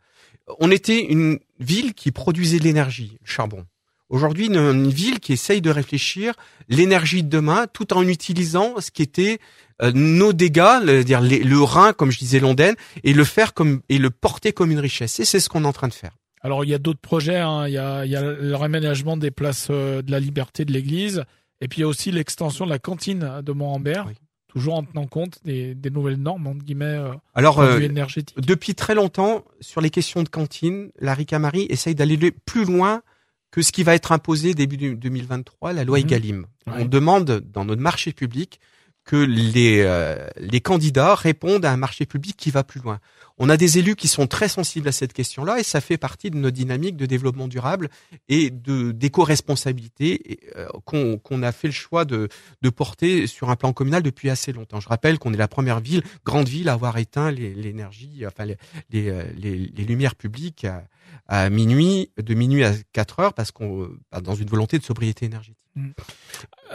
On 0.59 0.71
était 0.71 1.05
une 1.05 1.39
ville 1.61 1.95
qui 1.95 2.11
produisait 2.13 2.59
de 2.59 2.65
l'énergie, 2.65 3.17
le 3.21 3.27
charbon. 3.31 3.65
Aujourd'hui, 4.09 4.47
une, 4.47 4.57
une 4.57 4.91
ville 4.91 5.21
qui 5.21 5.33
essaye 5.33 5.61
de 5.63 5.71
réfléchir 5.71 6.35
l'énergie 6.69 7.23
de 7.23 7.29
demain, 7.31 7.67
tout 7.73 7.95
en 7.95 8.07
utilisant 8.07 8.75
ce 8.81 8.91
qui 8.91 9.03
était 9.03 9.39
euh, 9.81 9.91
nos 9.95 10.33
dégâts, 10.35 10.81
le, 10.85 11.03
dire 11.03 11.21
les- 11.23 11.43
le 11.43 11.63
Rhin, 11.63 11.93
comme 11.95 12.11
je 12.11 12.19
disais 12.19 12.39
Londaine, 12.41 12.75
et 13.05 13.15
le 13.15 13.25
faire 13.25 13.55
comme 13.55 13.81
et 13.89 13.97
le 13.99 14.11
porter 14.11 14.53
comme 14.53 14.71
une 14.71 14.79
richesse. 14.81 15.19
Et 15.21 15.25
c'est 15.25 15.41
ce 15.41 15.49
qu'on 15.49 15.65
est 15.65 15.67
en 15.67 15.73
train 15.73 15.89
de 15.89 15.95
faire. 15.95 16.13
Alors, 16.43 16.65
il 16.65 16.71
y 16.71 16.75
a 16.75 16.79
d'autres 16.79 17.01
projets. 17.01 17.39
hein. 17.39 17.67
Il 17.69 17.73
y, 17.73 17.79
a, 17.79 18.05
il 18.05 18.11
y 18.11 18.17
a 18.17 18.21
le 18.23 18.55
réaménagement 18.57 19.17
des 19.17 19.31
places 19.31 19.69
euh, 19.71 20.03
de 20.03 20.11
la 20.11 20.21
liberté 20.21 20.65
de 20.65 20.73
l'église. 20.73 21.25
Et 21.61 21.69
puis, 21.69 21.79
il 21.79 21.83
y 21.83 21.85
a 21.85 21.89
aussi 21.89 22.11
l'extension 22.11 22.65
de 22.67 22.71
la 22.71 22.81
cantine 22.81 23.41
de 23.43 23.53
Montambert, 23.53 24.05
Oui. 24.09 24.15
Toujours 24.53 24.75
en 24.75 24.85
tenant 24.85 25.07
compte 25.07 25.39
des, 25.45 25.75
des 25.75 25.89
nouvelles 25.91 26.17
normes, 26.21 26.47
entre 26.47 26.63
guillemets, 26.63 26.85
euh, 26.85 27.13
Alors, 27.35 27.59
euh, 27.61 27.81
énergétique. 27.81 28.39
depuis 28.39 28.75
très 28.75 28.95
longtemps, 28.95 29.45
sur 29.61 29.81
les 29.81 29.89
questions 29.91 30.23
de 30.23 30.29
cantine, 30.29 30.91
la 31.01 31.15
Ricamari 31.15 31.67
essaye 31.71 31.95
d'aller 31.95 32.17
le- 32.19 32.33
plus 32.33 32.65
loin 32.67 33.03
que 33.51 33.63
ce 33.63 33.73
qui 33.73 33.83
va 33.83 33.95
être 33.95 34.13
imposé 34.13 34.55
début 34.55 34.77
du- 34.77 34.95
2023, 34.97 35.73
la 35.73 35.85
loi 35.85 35.99
Mhm. 35.99 36.05
Egalim. 36.05 36.47
Ouais. 36.67 36.73
On 36.81 36.85
demande 36.85 37.43
dans 37.53 37.65
notre 37.65 37.81
marché 37.83 38.13
public 38.13 38.61
que 39.05 39.17
les, 39.17 39.81
euh, 39.81 40.29
les 40.39 40.61
candidats 40.61 41.15
répondent 41.15 41.65
à 41.65 41.73
un 41.73 41.77
marché 41.77 42.07
public 42.07 42.37
qui 42.37 42.51
va 42.51 42.63
plus 42.63 42.81
loin. 42.81 43.01
On 43.45 43.49
a 43.49 43.57
des 43.57 43.79
élus 43.79 43.97
qui 43.97 44.07
sont 44.07 44.29
très 44.29 44.47
sensibles 44.47 44.87
à 44.87 44.93
cette 44.93 45.13
question-là 45.13 45.59
et 45.59 45.65
ça 45.65 45.81
fait 45.81 45.97
partie 45.97 46.31
de 46.31 46.37
notre 46.37 46.55
dynamique 46.55 46.97
de 46.97 47.07
développement 47.07 47.49
durable 47.49 47.89
et 48.29 48.51
de 48.51 48.93
d'éco-responsabilité 48.93 50.39
euh, 50.55 50.69
qu'on 50.85 51.43
a 51.43 51.51
fait 51.51 51.67
le 51.67 51.73
choix 51.73 52.05
de, 52.05 52.29
de 52.63 52.71
porter 52.71 53.27
sur 53.27 53.51
un 53.51 53.57
plan 53.57 53.73
communal 53.73 54.05
depuis 54.05 54.31
assez 54.31 54.53
longtemps. 54.53 54.79
Je 54.79 54.89
rappelle 54.89 55.19
qu'on 55.19 55.35
est 55.35 55.37
la 55.37 55.49
première 55.49 55.81
ville, 55.81 56.05
grande 56.25 56.49
ville, 56.49 56.69
à 56.69 56.75
avoir 56.75 56.99
éteint 56.99 57.33
l'énergie, 57.33 58.25
enfin 58.25 58.45
les, 58.45 58.57
les, 58.91 59.09
euh, 59.09 59.25
les, 59.37 59.57
les 59.57 59.85
lumières 59.85 60.15
publiques 60.15 60.65
à, 60.65 60.85
à 61.27 61.51
minuit, 61.51 62.13
de 62.23 62.35
minuit 62.35 62.63
à 62.63 62.75
4 62.93 63.19
heures, 63.19 63.35
parce 63.35 63.51
qu'on 63.51 63.83
euh, 63.83 64.21
dans 64.23 64.37
une 64.37 64.49
volonté 64.49 64.79
de 64.79 64.85
sobriété 64.85 65.27
énergétique. 65.27 65.59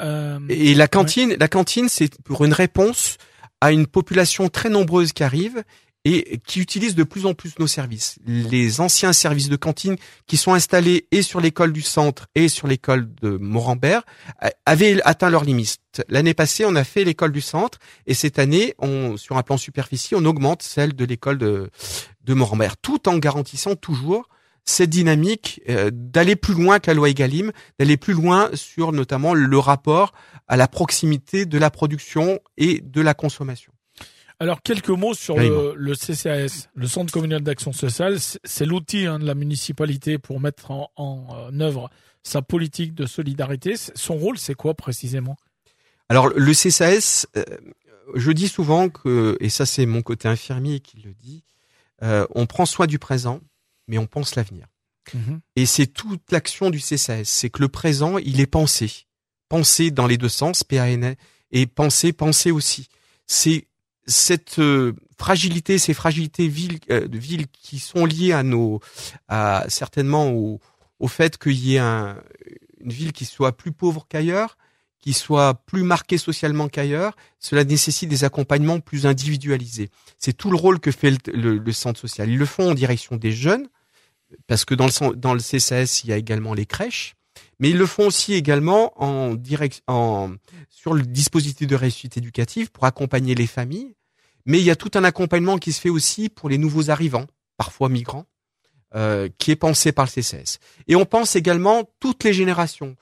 Euh, 0.01 0.39
Et 0.49 0.73
la 0.73 0.89
cantine, 0.89 1.33
la 1.39 1.47
cantine, 1.47 1.87
c'est 1.87 2.21
pour 2.23 2.43
une 2.43 2.51
réponse 2.51 3.17
à 3.61 3.71
une 3.71 3.87
population 3.87 4.49
très 4.49 4.69
nombreuse 4.69 5.13
qui 5.13 5.23
arrive 5.23 5.63
et 6.07 6.39
qui 6.45 6.61
utilise 6.61 6.95
de 6.95 7.03
plus 7.03 7.25
en 7.25 7.33
plus 7.33 7.59
nos 7.59 7.67
services. 7.67 8.17
Les 8.25 8.79
anciens 8.79 9.11
services 9.11 9.49
de 9.49 9.57
cantine 9.57 9.97
qui 10.25 10.37
sont 10.37 10.53
installés 10.53 11.05
et 11.11 11.21
sur 11.21 11.41
l'école 11.41 11.73
du 11.73 11.81
centre 11.81 12.27
et 12.33 12.47
sur 12.47 12.67
l'école 12.67 13.13
de 13.21 13.37
Morambert 13.37 14.03
euh, 14.43 14.49
avaient 14.65 15.01
atteint 15.03 15.29
leurs 15.29 15.43
limites. 15.43 15.79
L'année 16.07 16.33
passée, 16.33 16.63
on 16.65 16.75
a 16.75 16.85
fait 16.85 17.03
l'école 17.03 17.33
du 17.33 17.41
centre 17.41 17.79
et 18.05 18.13
cette 18.13 18.39
année, 18.39 18.75
sur 19.17 19.37
un 19.37 19.43
plan 19.43 19.57
superficie, 19.57 20.15
on 20.15 20.23
augmente 20.25 20.61
celle 20.61 20.95
de 20.95 21.03
l'école 21.03 21.37
de, 21.37 21.69
de 22.23 22.35
tout 22.81 23.09
en 23.09 23.17
garantissant 23.17 23.75
toujours 23.75 24.29
cette 24.63 24.89
dynamique 24.89 25.61
euh, 25.69 25.89
d'aller 25.93 26.35
plus 26.35 26.53
loin 26.53 26.79
que 26.79 26.89
la 26.89 26.93
loi 26.93 27.09
Egalim, 27.09 27.51
d'aller 27.79 27.97
plus 27.97 28.13
loin 28.13 28.49
sur 28.53 28.91
notamment 28.91 29.33
le 29.33 29.57
rapport 29.57 30.13
à 30.47 30.55
la 30.57 30.67
proximité 30.67 31.45
de 31.45 31.57
la 31.57 31.69
production 31.69 32.39
et 32.57 32.81
de 32.81 33.01
la 33.01 33.13
consommation. 33.13 33.71
Alors, 34.39 34.61
quelques 34.61 34.89
mots 34.89 35.15
sur 35.15 35.37
le, 35.37 35.73
le 35.75 35.95
CCAS, 35.95 36.67
le 36.75 36.87
Centre 36.87 37.11
communal 37.11 37.41
d'action 37.41 37.73
sociale. 37.73 38.17
C'est 38.43 38.65
l'outil 38.65 39.05
hein, 39.05 39.17
de 39.19 39.25
la 39.25 39.33
municipalité 39.33 40.19
pour 40.19 40.39
mettre 40.39 40.71
en, 40.71 40.91
en 40.95 41.51
euh, 41.51 41.59
œuvre 41.59 41.89
sa 42.23 42.41
politique 42.41 42.93
de 42.93 43.05
solidarité. 43.05 43.75
Son 43.95 44.15
rôle, 44.15 44.37
c'est 44.37 44.53
quoi 44.53 44.75
précisément? 44.75 45.37
Alors 46.09 46.29
le 46.29 46.51
CSAS, 46.53 47.25
euh, 47.35 47.43
je 48.15 48.31
dis 48.31 48.47
souvent 48.47 48.89
que, 48.89 49.37
et 49.39 49.49
ça 49.49 49.65
c'est 49.65 49.85
mon 49.85 50.01
côté 50.01 50.27
infirmier 50.27 50.79
qui 50.79 51.01
le 51.01 51.13
dit, 51.13 51.43
euh, 52.03 52.25
on 52.35 52.45
prend 52.45 52.65
soin 52.65 52.85
du 52.85 52.99
présent, 52.99 53.41
mais 53.87 53.97
on 53.97 54.05
pense 54.07 54.35
l'avenir. 54.35 54.67
Et 55.55 55.65
c'est 55.65 55.87
toute 55.87 56.33
l'action 56.33 56.69
du 56.69 56.79
CSAS, 56.79 57.23
c'est 57.23 57.49
que 57.49 57.61
le 57.61 57.69
présent, 57.69 58.17
il 58.17 58.41
est 58.41 58.45
pensé. 58.45 59.05
Pensé 59.47 59.89
dans 59.89 60.05
les 60.05 60.17
deux 60.17 60.27
sens, 60.27 60.65
PAN, 60.65 61.13
et 61.51 61.65
pensé, 61.65 62.11
pensé 62.11 62.51
aussi. 62.51 62.89
C'est 63.25 63.67
cette 64.07 64.59
euh, 64.59 64.93
fragilité, 65.19 65.77
ces 65.77 65.93
fragilités 65.93 66.47
villes, 66.47 66.79
euh, 66.89 67.07
de 67.07 67.17
villes 67.17 67.47
qui 67.47 67.79
sont 67.79 68.05
liées 68.05 68.31
à 68.31 68.43
nos, 68.43 68.79
à, 69.27 69.65
certainement 69.67 70.29
au, 70.31 70.59
au 70.99 71.07
fait 71.07 71.37
qu'il 71.37 71.57
y 71.59 71.75
ait 71.75 71.79
un, 71.79 72.17
une 72.79 72.91
ville 72.93 73.11
qui 73.11 73.25
soit 73.25 73.55
plus 73.57 73.71
pauvre 73.71 74.05
qu'ailleurs, 74.09 74.57
qui 74.99 75.13
soit 75.13 75.53
plus 75.65 75.83
marquée 75.83 76.17
socialement 76.17 76.69
qu'ailleurs, 76.69 77.15
cela 77.39 77.63
nécessite 77.63 78.09
des 78.09 78.23
accompagnements 78.23 78.79
plus 78.79 79.05
individualisés. 79.05 79.89
C'est 80.17 80.33
tout 80.35 80.51
le 80.51 80.57
rôle 80.57 80.79
que 80.79 80.91
fait 80.91 81.11
le, 81.11 81.17
le- 81.33 81.57
le 81.57 81.71
centre 81.73 81.99
social. 81.99 82.29
Ils 82.29 82.37
le 82.37 82.45
font 82.45 82.71
en 82.71 82.73
direction 82.73 83.17
des 83.17 83.31
jeunes, 83.33 83.67
parce 84.47 84.63
que 84.65 84.73
dans 84.75 84.85
le, 84.87 85.15
dans 85.15 85.33
le 85.33 85.39
CCAS, 85.39 86.01
il 86.03 86.09
y 86.09 86.13
a 86.13 86.17
également 86.17 86.53
les 86.53 86.65
crèches, 86.65 87.15
Mais 87.59 87.69
ils 87.69 87.77
le 87.77 87.85
font 87.85 88.07
aussi 88.07 88.33
également 88.33 88.93
en 89.01 89.33
direct, 89.33 89.81
en, 89.87 90.31
sur 90.69 90.93
le 90.93 91.01
dispositif 91.01 91.67
de 91.67 91.75
réussite 91.75 92.17
éducative 92.17 92.71
pour 92.71 92.85
accompagner 92.85 93.35
les 93.35 93.47
familles. 93.47 93.95
Mais 94.45 94.59
il 94.59 94.63
y 94.63 94.71
a 94.71 94.75
tout 94.75 94.91
un 94.93 95.03
accompagnement 95.03 95.57
qui 95.57 95.73
se 95.73 95.81
fait 95.81 95.89
aussi 95.89 96.29
pour 96.29 96.49
les 96.49 96.57
nouveaux 96.57 96.89
arrivants, 96.89 97.25
parfois 97.57 97.89
migrants, 97.89 98.25
euh, 98.95 99.27
qui 99.37 99.51
est 99.51 99.55
pensé 99.55 99.91
par 99.91 100.05
le 100.05 100.11
CCS. 100.11 100.59
Et 100.87 100.95
on 100.95 101.05
pense 101.05 101.35
également 101.35 101.89
toutes 101.99 102.23
les 102.23 102.33
générations. 102.33 102.95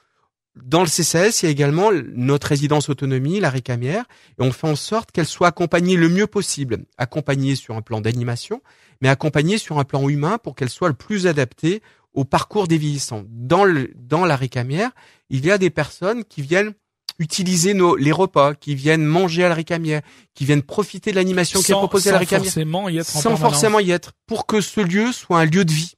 Dans 0.56 0.82
le 0.82 0.88
CCS, 0.88 1.44
il 1.44 1.46
y 1.46 1.50
a 1.50 1.52
également 1.52 1.92
notre 2.14 2.48
résidence 2.48 2.88
autonomie, 2.88 3.42
la 3.42 3.50
récamière, 3.50 4.06
et 4.40 4.42
on 4.42 4.54
fait 4.54 4.70
en 4.70 4.78
sorte 4.78 5.12
qu'elle 5.12 5.26
soit 5.26 5.50
accompagnée 5.50 5.98
le 5.98 6.08
mieux 6.08 6.28
possible, 6.28 6.86
accompagnée 6.98 7.56
sur 7.56 7.76
un 7.76 7.82
plan 7.82 8.00
d'animation, 8.00 8.62
mais 9.02 9.10
accompagnée 9.10 9.58
sur 9.58 9.80
un 9.80 9.84
plan 9.84 10.08
humain 10.08 10.38
pour 10.38 10.56
qu'elle 10.56 10.70
soit 10.70 10.88
le 10.88 10.94
plus 10.94 11.28
adaptée 11.28 11.82
au 12.16 12.24
parcours 12.24 12.68
des 12.68 12.78
vieillissants. 12.78 13.24
Dans, 13.30 13.66
le, 13.66 13.92
dans 13.96 14.26
la 14.26 14.36
récamière, 14.36 14.92
il 15.30 15.46
y 15.46 15.52
a 15.52 15.58
des 15.58 15.70
personnes 15.70 16.24
qui 16.24 16.42
viennent 16.42 16.74
utiliser 17.20 17.74
nos, 17.74 17.96
les 17.96 18.12
repas, 18.12 18.56
qui 18.56 18.76
viennent 18.76 19.06
manger 19.06 19.44
à 19.44 19.50
la 19.50 19.56
récamière, 19.56 20.02
qui 20.34 20.46
viennent 20.46 20.64
profiter 20.64 21.12
de 21.12 21.16
l'animation 21.16 21.62
qui 21.62 21.72
est 21.72 21.76
proposée 21.76 22.10
à 22.10 22.14
la 22.14 22.20
récamière. 22.20 22.46
Forcément 22.46 22.90
y 22.90 22.98
être 22.98 23.08
sans 23.08 23.38
forcément 23.38 23.80
y 23.80 23.92
être. 23.92 24.14
Pour 24.26 24.46
que 24.46 24.62
ce 24.62 24.82
lieu 24.82 25.12
soit 25.12 25.40
un 25.40 25.46
lieu 25.46 25.64
de 25.64 25.72
vie. 25.72 25.94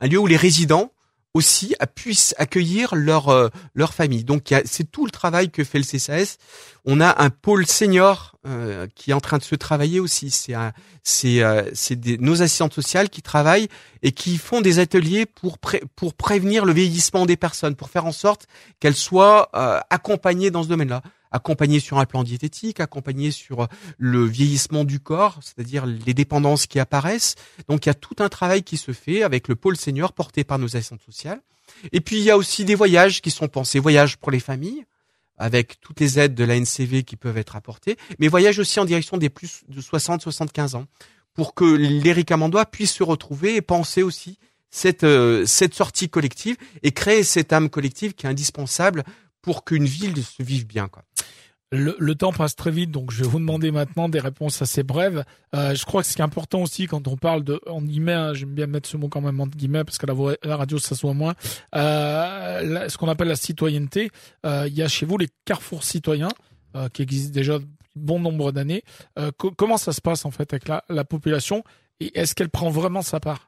Un 0.00 0.06
lieu 0.06 0.18
où 0.18 0.26
les 0.26 0.36
résidents 0.36 0.92
aussi 1.34 1.74
puissent 1.94 2.34
accueillir 2.38 2.94
leur 2.94 3.28
euh, 3.28 3.48
leur 3.74 3.94
famille. 3.94 4.24
Donc 4.24 4.52
c'est 4.64 4.90
tout 4.90 5.04
le 5.04 5.10
travail 5.10 5.50
que 5.50 5.64
fait 5.64 5.78
le 5.78 5.84
CSAS. 5.84 6.36
On 6.84 7.00
a 7.00 7.22
un 7.22 7.30
pôle 7.30 7.66
senior 7.66 8.36
euh, 8.46 8.86
qui 8.94 9.10
est 9.10 9.14
en 9.14 9.20
train 9.20 9.38
de 9.38 9.42
se 9.42 9.54
travailler 9.54 10.00
aussi. 10.00 10.30
C'est 10.30 10.54
c'est 11.02 11.42
euh, 11.42 11.62
c'est 11.74 12.20
nos 12.20 12.42
assistantes 12.42 12.74
sociales 12.74 13.10
qui 13.10 13.22
travaillent 13.22 13.68
et 14.02 14.12
qui 14.12 14.38
font 14.38 14.60
des 14.60 14.78
ateliers 14.78 15.26
pour 15.26 15.58
pour 15.96 16.14
prévenir 16.14 16.64
le 16.64 16.72
vieillissement 16.72 17.26
des 17.26 17.36
personnes, 17.36 17.76
pour 17.76 17.90
faire 17.90 18.06
en 18.06 18.12
sorte 18.12 18.46
qu'elles 18.80 18.96
soient 18.96 19.50
accompagnées 19.90 20.50
dans 20.50 20.62
ce 20.62 20.68
domaine-là 20.68 21.02
accompagné 21.30 21.80
sur 21.80 21.98
un 21.98 22.06
plan 22.06 22.24
diététique, 22.24 22.80
accompagné 22.80 23.30
sur 23.30 23.62
euh, 23.62 23.66
le 23.98 24.24
vieillissement 24.24 24.84
du 24.84 25.00
corps, 25.00 25.38
c'est-à-dire 25.42 25.86
les 25.86 26.14
dépendances 26.14 26.66
qui 26.66 26.78
apparaissent. 26.78 27.34
Donc 27.68 27.86
il 27.86 27.88
y 27.88 27.90
a 27.90 27.94
tout 27.94 28.16
un 28.18 28.28
travail 28.28 28.62
qui 28.62 28.76
se 28.76 28.92
fait 28.92 29.22
avec 29.22 29.48
le 29.48 29.56
pôle 29.56 29.76
senior 29.76 30.12
porté 30.12 30.44
par 30.44 30.58
nos 30.58 30.76
assistantes 30.76 31.02
sociales. 31.02 31.40
Et 31.92 32.00
puis 32.00 32.16
il 32.16 32.24
y 32.24 32.30
a 32.30 32.36
aussi 32.36 32.64
des 32.64 32.74
voyages 32.74 33.20
qui 33.20 33.30
sont 33.30 33.48
pensés, 33.48 33.78
voyages 33.78 34.16
pour 34.16 34.30
les 34.30 34.40
familles, 34.40 34.84
avec 35.36 35.80
toutes 35.80 36.00
les 36.00 36.18
aides 36.18 36.34
de 36.34 36.44
la 36.44 36.58
NCV 36.58 37.04
qui 37.04 37.16
peuvent 37.16 37.38
être 37.38 37.56
apportées, 37.56 37.96
mais 38.18 38.28
voyages 38.28 38.58
aussi 38.58 38.80
en 38.80 38.84
direction 38.84 39.16
des 39.16 39.28
plus 39.28 39.62
de 39.68 39.80
60-75 39.80 40.76
ans, 40.76 40.86
pour 41.34 41.54
que 41.54 41.64
les 41.64 42.24
Amandois 42.30 42.66
puissent 42.66 42.94
se 42.94 43.04
retrouver 43.04 43.54
et 43.54 43.62
penser 43.62 44.02
aussi 44.02 44.38
cette, 44.70 45.04
euh, 45.04 45.46
cette 45.46 45.74
sortie 45.74 46.08
collective 46.08 46.56
et 46.82 46.90
créer 46.90 47.22
cette 47.22 47.52
âme 47.52 47.70
collective 47.70 48.14
qui 48.14 48.26
est 48.26 48.28
indispensable 48.28 49.04
pour 49.42 49.64
qu'une 49.64 49.84
ville 49.84 50.22
se 50.22 50.42
vive 50.42 50.66
bien. 50.66 50.88
Quoi. 50.88 51.04
Le, 51.70 51.94
le, 51.98 52.14
temps 52.14 52.32
passe 52.32 52.56
très 52.56 52.70
vite, 52.70 52.90
donc 52.90 53.10
je 53.10 53.22
vais 53.22 53.28
vous 53.28 53.38
demander 53.38 53.70
maintenant 53.70 54.08
des 54.08 54.20
réponses 54.20 54.62
assez 54.62 54.82
brèves. 54.82 55.24
Euh, 55.54 55.74
je 55.74 55.84
crois 55.84 56.00
que 56.00 56.08
ce 56.08 56.14
qui 56.14 56.22
est 56.22 56.24
important 56.24 56.62
aussi 56.62 56.86
quand 56.86 57.06
on 57.08 57.16
parle 57.18 57.44
de, 57.44 57.60
en 57.66 57.82
guillemets, 57.82 58.14
hein, 58.14 58.32
j'aime 58.32 58.54
bien 58.54 58.66
mettre 58.66 58.88
ce 58.88 58.96
mot 58.96 59.08
quand 59.08 59.20
même 59.20 59.38
en 59.38 59.46
guillemets 59.46 59.84
parce 59.84 59.98
que 59.98 60.06
la, 60.06 60.14
la 60.44 60.56
radio 60.56 60.78
ça 60.78 60.94
soit 60.94 61.12
moins, 61.12 61.34
euh, 61.74 62.88
ce 62.88 62.96
qu'on 62.96 63.08
appelle 63.08 63.28
la 63.28 63.36
citoyenneté. 63.36 64.10
Euh, 64.46 64.64
il 64.66 64.74
y 64.74 64.82
a 64.82 64.88
chez 64.88 65.04
vous 65.04 65.18
les 65.18 65.28
carrefours 65.44 65.84
citoyens 65.84 66.30
euh, 66.74 66.88
qui 66.88 67.02
existent 67.02 67.34
déjà 67.34 67.58
bon 67.94 68.18
nombre 68.18 68.50
d'années. 68.50 68.82
Euh, 69.18 69.30
comment 69.32 69.76
ça 69.76 69.92
se 69.92 70.00
passe 70.00 70.24
en 70.24 70.30
fait 70.30 70.50
avec 70.54 70.68
la, 70.68 70.84
la 70.88 71.04
population? 71.04 71.64
Et 72.00 72.18
est-ce 72.18 72.34
qu'elle 72.34 72.48
prend 72.50 72.70
vraiment 72.70 73.02
sa 73.02 73.20
part? 73.20 73.47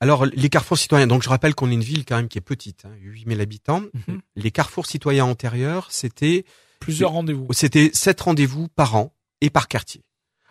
Alors, 0.00 0.26
les 0.26 0.48
carrefours 0.50 0.76
citoyens, 0.76 1.06
donc 1.06 1.22
je 1.22 1.28
rappelle 1.28 1.54
qu'on 1.54 1.70
est 1.70 1.74
une 1.74 1.82
ville 1.82 2.04
quand 2.04 2.16
même 2.16 2.28
qui 2.28 2.36
est 2.36 2.42
petite, 2.42 2.84
hein, 2.84 2.92
8000 3.00 3.40
habitants. 3.40 3.80
Mhm. 3.80 4.20
Les 4.36 4.50
carrefours 4.50 4.86
citoyens 4.86 5.24
antérieurs, 5.24 5.88
c'était... 5.90 6.44
Plusieurs 6.80 7.12
rendez-vous. 7.12 7.46
C'était 7.52 7.90
sept 7.94 8.20
rendez-vous 8.20 8.68
par 8.68 8.96
an 8.96 9.14
et 9.40 9.48
par 9.48 9.68
quartier. 9.68 10.02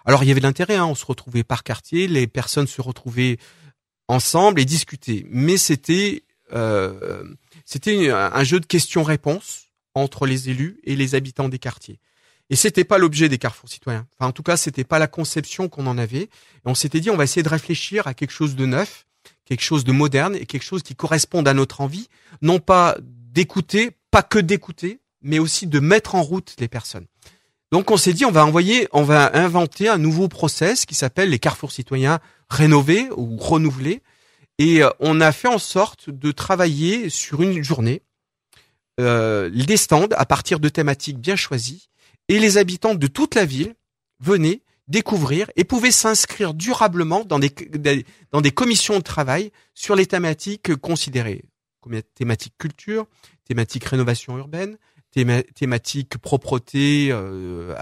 Alors, 0.03 0.23
il 0.23 0.27
y 0.27 0.31
avait 0.31 0.39
de 0.39 0.45
l'intérêt, 0.45 0.75
hein, 0.75 0.85
on 0.85 0.95
se 0.95 1.05
retrouvait 1.05 1.43
par 1.43 1.63
quartier, 1.63 2.07
les 2.07 2.25
personnes 2.25 2.67
se 2.67 2.81
retrouvaient 2.81 3.37
ensemble 4.07 4.59
et 4.59 4.65
discutaient. 4.65 5.25
Mais 5.29 5.57
c'était 5.57 6.23
euh, 6.53 7.23
c'était 7.65 8.09
un 8.11 8.43
jeu 8.43 8.59
de 8.59 8.65
questions-réponses 8.65 9.69
entre 9.95 10.25
les 10.25 10.49
élus 10.49 10.79
et 10.83 10.95
les 10.95 11.15
habitants 11.15 11.49
des 11.49 11.59
quartiers. 11.59 11.99
Et 12.51 12.55
c'était 12.55 12.83
pas 12.83 12.99
l'objet 12.99 13.29
des 13.29 13.39
carrefours 13.39 13.69
citoyens. 13.69 14.07
Enfin, 14.13 14.29
en 14.29 14.31
tout 14.31 14.43
cas, 14.43 14.57
c'était 14.57 14.83
pas 14.83 14.99
la 14.99 15.07
conception 15.07 15.67
qu'on 15.67 15.87
en 15.87 15.97
avait. 15.97 16.23
Et 16.23 16.29
on 16.65 16.75
s'était 16.75 16.99
dit, 16.99 17.09
on 17.09 17.17
va 17.17 17.23
essayer 17.23 17.41
de 17.41 17.49
réfléchir 17.49 18.05
à 18.05 18.13
quelque 18.13 18.31
chose 18.31 18.55
de 18.55 18.65
neuf 18.67 19.07
quelque 19.45 19.61
chose 19.61 19.83
de 19.83 19.91
moderne 19.91 20.35
et 20.35 20.45
quelque 20.45 20.63
chose 20.63 20.83
qui 20.83 20.95
corresponde 20.95 21.47
à 21.47 21.53
notre 21.53 21.81
envie, 21.81 22.09
non 22.41 22.59
pas 22.59 22.97
d'écouter, 23.01 23.91
pas 24.11 24.23
que 24.23 24.39
d'écouter, 24.39 24.99
mais 25.21 25.39
aussi 25.39 25.67
de 25.67 25.79
mettre 25.79 26.15
en 26.15 26.23
route 26.23 26.55
les 26.59 26.67
personnes. 26.67 27.05
Donc 27.71 27.91
on 27.91 27.97
s'est 27.97 28.13
dit 28.13 28.25
on 28.25 28.31
va 28.31 28.45
envoyer, 28.45 28.87
on 28.91 29.03
va 29.03 29.35
inventer 29.37 29.89
un 29.89 29.97
nouveau 29.97 30.27
process 30.27 30.85
qui 30.85 30.95
s'appelle 30.95 31.29
les 31.29 31.39
carrefours 31.39 31.71
citoyens 31.71 32.19
rénovés 32.49 33.09
ou 33.17 33.37
renouvelés 33.37 34.01
et 34.57 34.83
euh, 34.83 34.89
on 34.99 35.19
a 35.19 35.31
fait 35.31 35.47
en 35.47 35.57
sorte 35.57 36.09
de 36.09 36.31
travailler 36.31 37.09
sur 37.09 37.41
une 37.41 37.63
journée 37.63 38.01
euh, 38.99 39.49
des 39.49 39.77
stands 39.77 40.07
à 40.15 40.25
partir 40.25 40.59
de 40.59 40.69
thématiques 40.69 41.17
bien 41.17 41.35
choisies 41.35 41.89
et 42.29 42.39
les 42.39 42.57
habitants 42.57 42.95
de 42.95 43.07
toute 43.07 43.35
la 43.35 43.45
ville 43.45 43.75
venaient 44.19 44.61
découvrir 44.87 45.49
et 45.55 45.63
pouvaient 45.63 45.91
s'inscrire 45.91 46.53
durablement 46.53 47.25
dans 47.25 47.39
des, 47.39 47.51
dans 48.31 48.41
des 48.41 48.51
commissions 48.51 48.97
de 48.97 49.03
travail 49.03 49.51
sur 49.73 49.95
les 49.95 50.05
thématiques 50.05 50.75
considérées. 50.75 51.43
Thématiques 52.15 52.57
culture, 52.57 53.05
thématiques 53.45 53.85
rénovation 53.85 54.37
urbaine, 54.37 54.77
thématiques 55.55 56.17
propreté, 56.17 57.09
euh, 57.11 57.73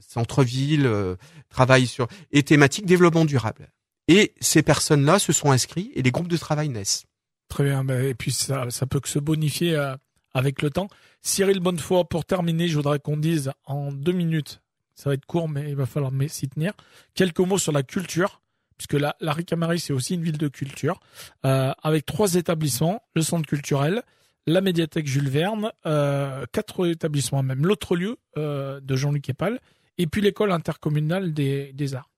centre-ville, 0.00 0.86
euh, 0.86 1.16
travail 1.48 1.86
sur 1.86 2.08
et 2.32 2.42
thématiques 2.42 2.86
développement 2.86 3.24
durable. 3.24 3.70
Et 4.08 4.34
ces 4.40 4.62
personnes-là 4.62 5.18
se 5.18 5.32
sont 5.32 5.52
inscrits 5.52 5.92
et 5.94 6.02
les 6.02 6.10
groupes 6.10 6.28
de 6.28 6.36
travail 6.36 6.68
naissent. 6.68 7.04
Très 7.48 7.64
bien. 7.64 7.86
Et 7.88 8.14
puis 8.14 8.32
ça, 8.32 8.70
ça 8.70 8.86
peut 8.86 9.00
que 9.00 9.08
se 9.08 9.18
bonifier 9.18 9.76
euh, 9.76 9.94
avec 10.32 10.62
le 10.62 10.70
temps. 10.70 10.88
Cyril 11.22 11.60
Bonnefoy, 11.60 12.04
pour 12.08 12.24
terminer, 12.24 12.66
je 12.66 12.76
voudrais 12.76 12.98
qu'on 12.98 13.16
dise 13.16 13.52
en 13.66 13.92
deux 13.92 14.12
minutes 14.12 14.60
ça 15.00 15.08
va 15.08 15.14
être 15.14 15.24
court, 15.24 15.48
mais 15.48 15.70
il 15.70 15.76
va 15.76 15.86
falloir 15.86 16.12
s'y 16.28 16.48
tenir. 16.48 16.72
Quelques 17.14 17.40
mots 17.40 17.56
sur 17.56 17.72
la 17.72 17.82
culture, 17.82 18.42
puisque 18.76 18.92
la, 18.92 19.16
la 19.20 19.32
Ricamari, 19.32 19.80
c'est 19.80 19.94
aussi 19.94 20.14
une 20.14 20.22
ville 20.22 20.36
de 20.36 20.48
culture, 20.48 21.00
euh, 21.46 21.72
avec 21.82 22.04
trois 22.04 22.34
établissements, 22.34 23.02
le 23.14 23.22
centre 23.22 23.48
culturel, 23.48 24.02
la 24.46 24.60
médiathèque 24.60 25.06
Jules 25.06 25.30
Verne, 25.30 25.72
euh, 25.86 26.44
quatre 26.52 26.86
établissements 26.86 27.42
même, 27.42 27.64
l'autre 27.66 27.96
lieu 27.96 28.18
euh, 28.36 28.78
de 28.80 28.94
Jean-Luc 28.94 29.26
Epal, 29.30 29.58
et 29.96 30.06
puis 30.06 30.20
l'école 30.20 30.52
intercommunale 30.52 31.32
des, 31.32 31.72
des 31.72 31.94
arts. 31.94 32.10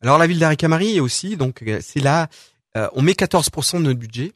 Alors 0.00 0.18
la 0.18 0.26
ville 0.26 0.40
d'Aricamari 0.40 0.96
est 0.96 1.00
aussi, 1.00 1.36
donc 1.36 1.64
c'est 1.80 2.00
là, 2.00 2.28
on 2.92 3.02
met 3.02 3.12
14% 3.12 3.78
de 3.78 3.82
notre 3.82 3.98
budget 3.98 4.32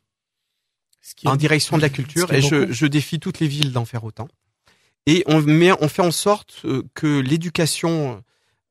en 1.25 1.37
direction 1.37 1.77
de 1.77 1.83
la 1.83 1.90
culture, 1.90 2.33
et 2.33 2.40
je, 2.40 2.73
je 2.73 2.87
défie 2.87 3.18
toutes 3.18 3.40
les 3.40 3.49
villes 3.49 3.73
d'en 3.73 3.85
faire 3.85 4.05
autant 4.05 4.29
et 5.06 5.24
on, 5.26 5.40
met, 5.40 5.72
on 5.80 5.88
fait 5.88 6.02
en 6.02 6.10
sorte 6.10 6.62
euh, 6.64 6.82
que 6.94 7.20
l'éducation 7.20 8.22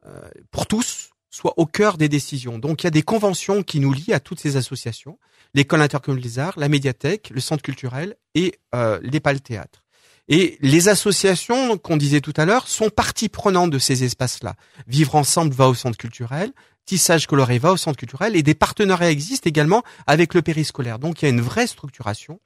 euh, 0.06 0.20
pour 0.52 0.68
tous 0.68 1.10
soit 1.32 1.54
au 1.58 1.66
cœur 1.66 1.98
des 1.98 2.10
décisions. 2.10 2.58
Donc 2.58 2.84
il 2.84 2.86
y 2.86 2.88
a 2.88 2.92
des 2.92 3.04
conventions 3.04 3.64
qui 3.64 3.80
nous 3.80 3.94
lient 3.94 4.14
à 4.14 4.20
toutes 4.20 4.40
ces 4.40 4.58
associations, 4.58 5.20
l'école 5.54 5.82
intercommunale 5.82 6.24
des 6.24 6.40
arts, 6.40 6.54
la 6.58 6.70
médiathèque, 6.70 7.30
le 7.34 7.40
centre 7.40 7.62
culturel 7.62 8.16
et 8.36 8.56
euh, 8.74 9.00
l'EPAL 9.04 9.42
théâtre. 9.42 9.84
Et 10.28 10.58
les 10.62 10.90
associations 10.90 11.78
qu'on 11.78 11.98
disait 11.98 12.22
tout 12.22 12.34
à 12.38 12.46
l'heure 12.46 12.68
sont 12.68 12.90
partie 12.90 13.30
prenante 13.30 13.72
de 13.72 13.80
ces 13.80 14.04
espaces-là. 14.04 14.56
Vivre 14.88 15.16
ensemble 15.16 15.54
va 15.54 15.68
au 15.68 15.74
centre 15.74 15.98
culturel, 15.98 16.52
Tissage 16.86 17.28
coloré 17.28 17.60
va 17.60 17.72
au 17.72 17.78
centre 17.78 17.98
culturel 17.98 18.36
et 18.36 18.42
des 18.42 18.56
partenariats 18.56 19.12
existent 19.12 19.48
également 19.48 19.84
avec 20.08 20.34
le 20.34 20.42
périscolaire. 20.42 20.98
Donc 20.98 21.22
il 21.22 21.26
y 21.26 21.28
a 21.28 21.32
une 21.32 21.42
vraie 21.42 21.68
structuration 21.68 22.40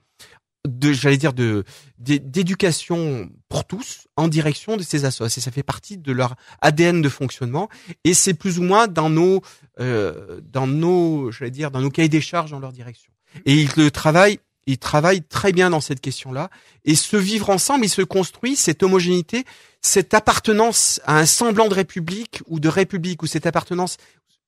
de 0.67 0.93
j'allais 0.93 1.17
dire 1.17 1.33
de 1.33 1.63
d'éducation 1.97 3.29
pour 3.49 3.65
tous 3.65 4.07
en 4.15 4.27
direction 4.27 4.77
de 4.77 4.83
ces 4.83 5.05
associations. 5.05 5.41
Ça 5.41 5.51
fait 5.51 5.63
partie 5.63 5.97
de 5.97 6.11
leur 6.11 6.35
ADN 6.61 7.01
de 7.01 7.09
fonctionnement 7.09 7.69
et 8.03 8.13
c'est 8.13 8.33
plus 8.33 8.59
ou 8.59 8.63
moins 8.63 8.87
dans 8.87 9.09
nos 9.09 9.41
euh, 9.79 10.39
dans 10.43 10.67
nos 10.67 11.31
j'allais 11.31 11.51
dire 11.51 11.71
dans 11.71 11.81
nos 11.81 11.89
cahiers 11.89 12.09
des 12.09 12.21
charges 12.21 12.51
dans 12.51 12.59
leur 12.59 12.71
direction. 12.71 13.11
Et 13.45 13.55
ils 13.55 13.69
le 13.75 13.91
travaillent 13.91 14.39
ils 14.65 14.77
travaillent 14.77 15.23
très 15.23 15.51
bien 15.51 15.69
dans 15.69 15.81
cette 15.81 15.99
question-là 15.99 16.49
et 16.85 16.95
ce 16.95 17.17
vivre 17.17 17.49
ensemble, 17.49 17.83
il 17.83 17.89
se 17.89 18.01
construit 18.01 18.55
cette 18.55 18.83
homogénéité, 18.83 19.43
cette 19.81 20.13
appartenance 20.13 21.01
à 21.03 21.17
un 21.17 21.25
semblant 21.25 21.67
de 21.67 21.73
république 21.73 22.41
ou 22.47 22.61
de 22.61 22.69
république 22.69 23.21
ou 23.23 23.27
cette 23.27 23.45
appartenance 23.45 23.97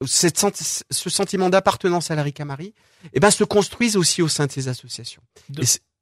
cette, 0.05 0.37
ce 0.91 1.09
sentiment 1.09 1.49
d'appartenance 1.49 2.11
à 2.11 2.15
la 2.15 2.23
Ricamari, 2.23 2.73
eh 3.13 3.19
ben, 3.19 3.31
se 3.31 3.43
construisent 3.43 3.95
aussi 3.95 4.21
au 4.21 4.27
sein 4.27 4.45
de 4.45 4.51
ces 4.51 4.67
associations. 4.67 5.21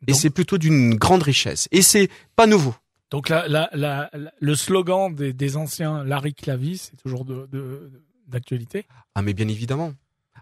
Et 0.08 0.14
c'est 0.14 0.30
plutôt 0.30 0.58
d'une 0.58 0.96
grande 0.96 1.24
richesse. 1.24 1.68
Et 1.72 1.82
c'est 1.82 2.10
pas 2.36 2.48
nouveau. 2.48 2.76
Donc 3.12 3.30
la, 3.30 3.48
la, 3.48 3.70
la, 3.74 4.10
le 4.40 4.56
slogan 4.56 5.14
des, 5.14 5.34
des 5.34 5.56
anciens 5.58 6.04
Larry 6.04 6.34
Clavy, 6.34 6.78
c'est 6.78 6.96
toujours 6.98 7.26
d'actualité. 8.28 8.80
De, 8.80 8.86
ah 9.16 9.22
mais 9.22 9.34
bien 9.34 9.48
évidemment. 9.48 9.94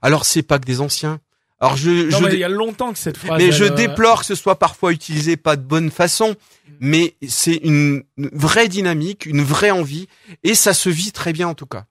Alors 0.02 0.26
c'est 0.26 0.42
pas 0.44 0.58
que 0.60 0.66
des 0.66 0.82
anciens. 0.82 1.20
Alors 1.60 1.78
je, 1.78 2.10
Non, 2.10 2.18
je 2.18 2.24
mais 2.24 2.30
dé- 2.32 2.38
il 2.38 2.40
y 2.40 2.44
a 2.44 2.50
longtemps 2.50 2.92
que 2.92 2.98
cette 2.98 3.18
phrase. 3.18 3.38
mais 3.38 3.48
elle, 3.48 3.54
je 3.54 3.66
euh, 3.66 3.70
déplore 3.76 4.22
que 4.22 4.26
ce 4.26 4.36
soit 4.36 4.58
parfois 4.58 4.92
utilisé 4.94 5.38
pas 5.38 5.56
de 5.58 5.62
bonne 5.62 5.92
façon, 5.92 6.36
mais 6.80 7.16
c'est 7.28 7.58
une 7.58 8.04
vraie 8.18 8.68
dynamique, 8.68 9.28
une 9.28 9.44
vraie 9.44 9.70
envie, 9.70 10.08
et 10.44 10.56
ça 10.56 10.74
se 10.74 10.90
vit 10.90 11.12
très 11.12 11.34
bien 11.34 11.48
en 11.48 11.54
tout 11.54 11.68
cas. 11.68 11.86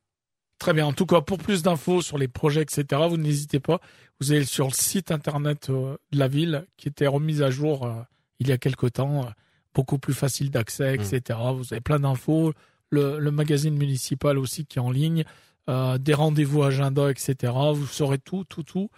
Très 0.60 0.72
bien. 0.74 0.86
En 0.86 0.92
tout 0.92 1.06
cas, 1.06 1.20
pour 1.22 1.38
plus 1.38 1.62
d'infos 1.62 2.02
sur 2.02 2.18
les 2.18 2.28
projets, 2.28 2.62
etc., 2.62 2.84
vous 3.08 3.16
n'hésitez 3.16 3.58
pas. 3.58 3.80
Vous 4.20 4.30
allez 4.30 4.44
sur 4.44 4.66
le 4.68 4.72
site 4.74 5.10
internet 5.10 5.70
euh, 5.70 5.96
de 6.12 6.18
la 6.18 6.28
ville 6.28 6.66
qui 6.76 6.86
était 6.88 7.06
remis 7.08 7.42
à 7.42 7.50
jour 7.50 7.84
euh, 7.86 7.94
il 8.40 8.48
y 8.48 8.52
a 8.52 8.58
quelque 8.58 8.86
temps, 8.86 9.24
euh, 9.24 9.30
beaucoup 9.74 9.98
plus 9.98 10.14
facile 10.14 10.50
d'accès, 10.50 10.94
etc. 10.94 11.38
Vous 11.54 11.72
avez 11.72 11.80
plein 11.80 11.98
d'infos. 12.00 12.52
Le, 12.90 13.18
le 13.18 13.30
magazine 13.30 13.76
municipal 13.76 14.36
aussi 14.38 14.66
qui 14.66 14.78
est 14.78 14.82
en 14.82 14.90
ligne, 14.90 15.24
euh, 15.68 15.96
des 15.96 16.12
rendez-vous 16.14 16.62
agenda, 16.62 17.10
etc. 17.10 17.52
Vous 17.72 17.86
saurez 17.86 18.18
tout, 18.18 18.44
tout, 18.44 18.62
tout 18.64 18.90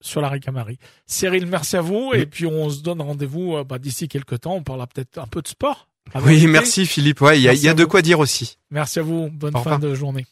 sur 0.00 0.20
la 0.20 0.28
Ricamarie. 0.30 0.78
Cyril, 1.06 1.46
merci 1.46 1.76
à 1.76 1.80
vous. 1.80 2.10
Oui. 2.12 2.20
Et 2.20 2.26
puis 2.26 2.46
on 2.46 2.70
se 2.70 2.82
donne 2.82 3.00
rendez-vous 3.02 3.56
euh, 3.56 3.64
bah, 3.64 3.78
d'ici 3.78 4.08
quelques 4.08 4.40
temps. 4.40 4.54
On 4.54 4.62
parlera 4.62 4.86
peut-être 4.86 5.18
un 5.18 5.26
peu 5.26 5.42
de 5.42 5.48
sport. 5.48 5.88
Oui, 6.24 6.46
merci 6.46 6.86
Philippe. 6.86 7.20
Ouais, 7.20 7.38
il 7.38 7.42
y 7.42 7.48
a, 7.48 7.52
y 7.54 7.74
de 7.74 7.82
vous. 7.82 7.88
quoi 7.88 8.00
dire 8.02 8.18
aussi. 8.18 8.58
Merci 8.70 8.98
à 8.98 9.02
vous. 9.02 9.28
Bonne 9.30 9.54
Au 9.54 9.58
fin 9.62 9.74
revoir. 9.74 9.78
de 9.80 9.94
journée. 9.94 10.26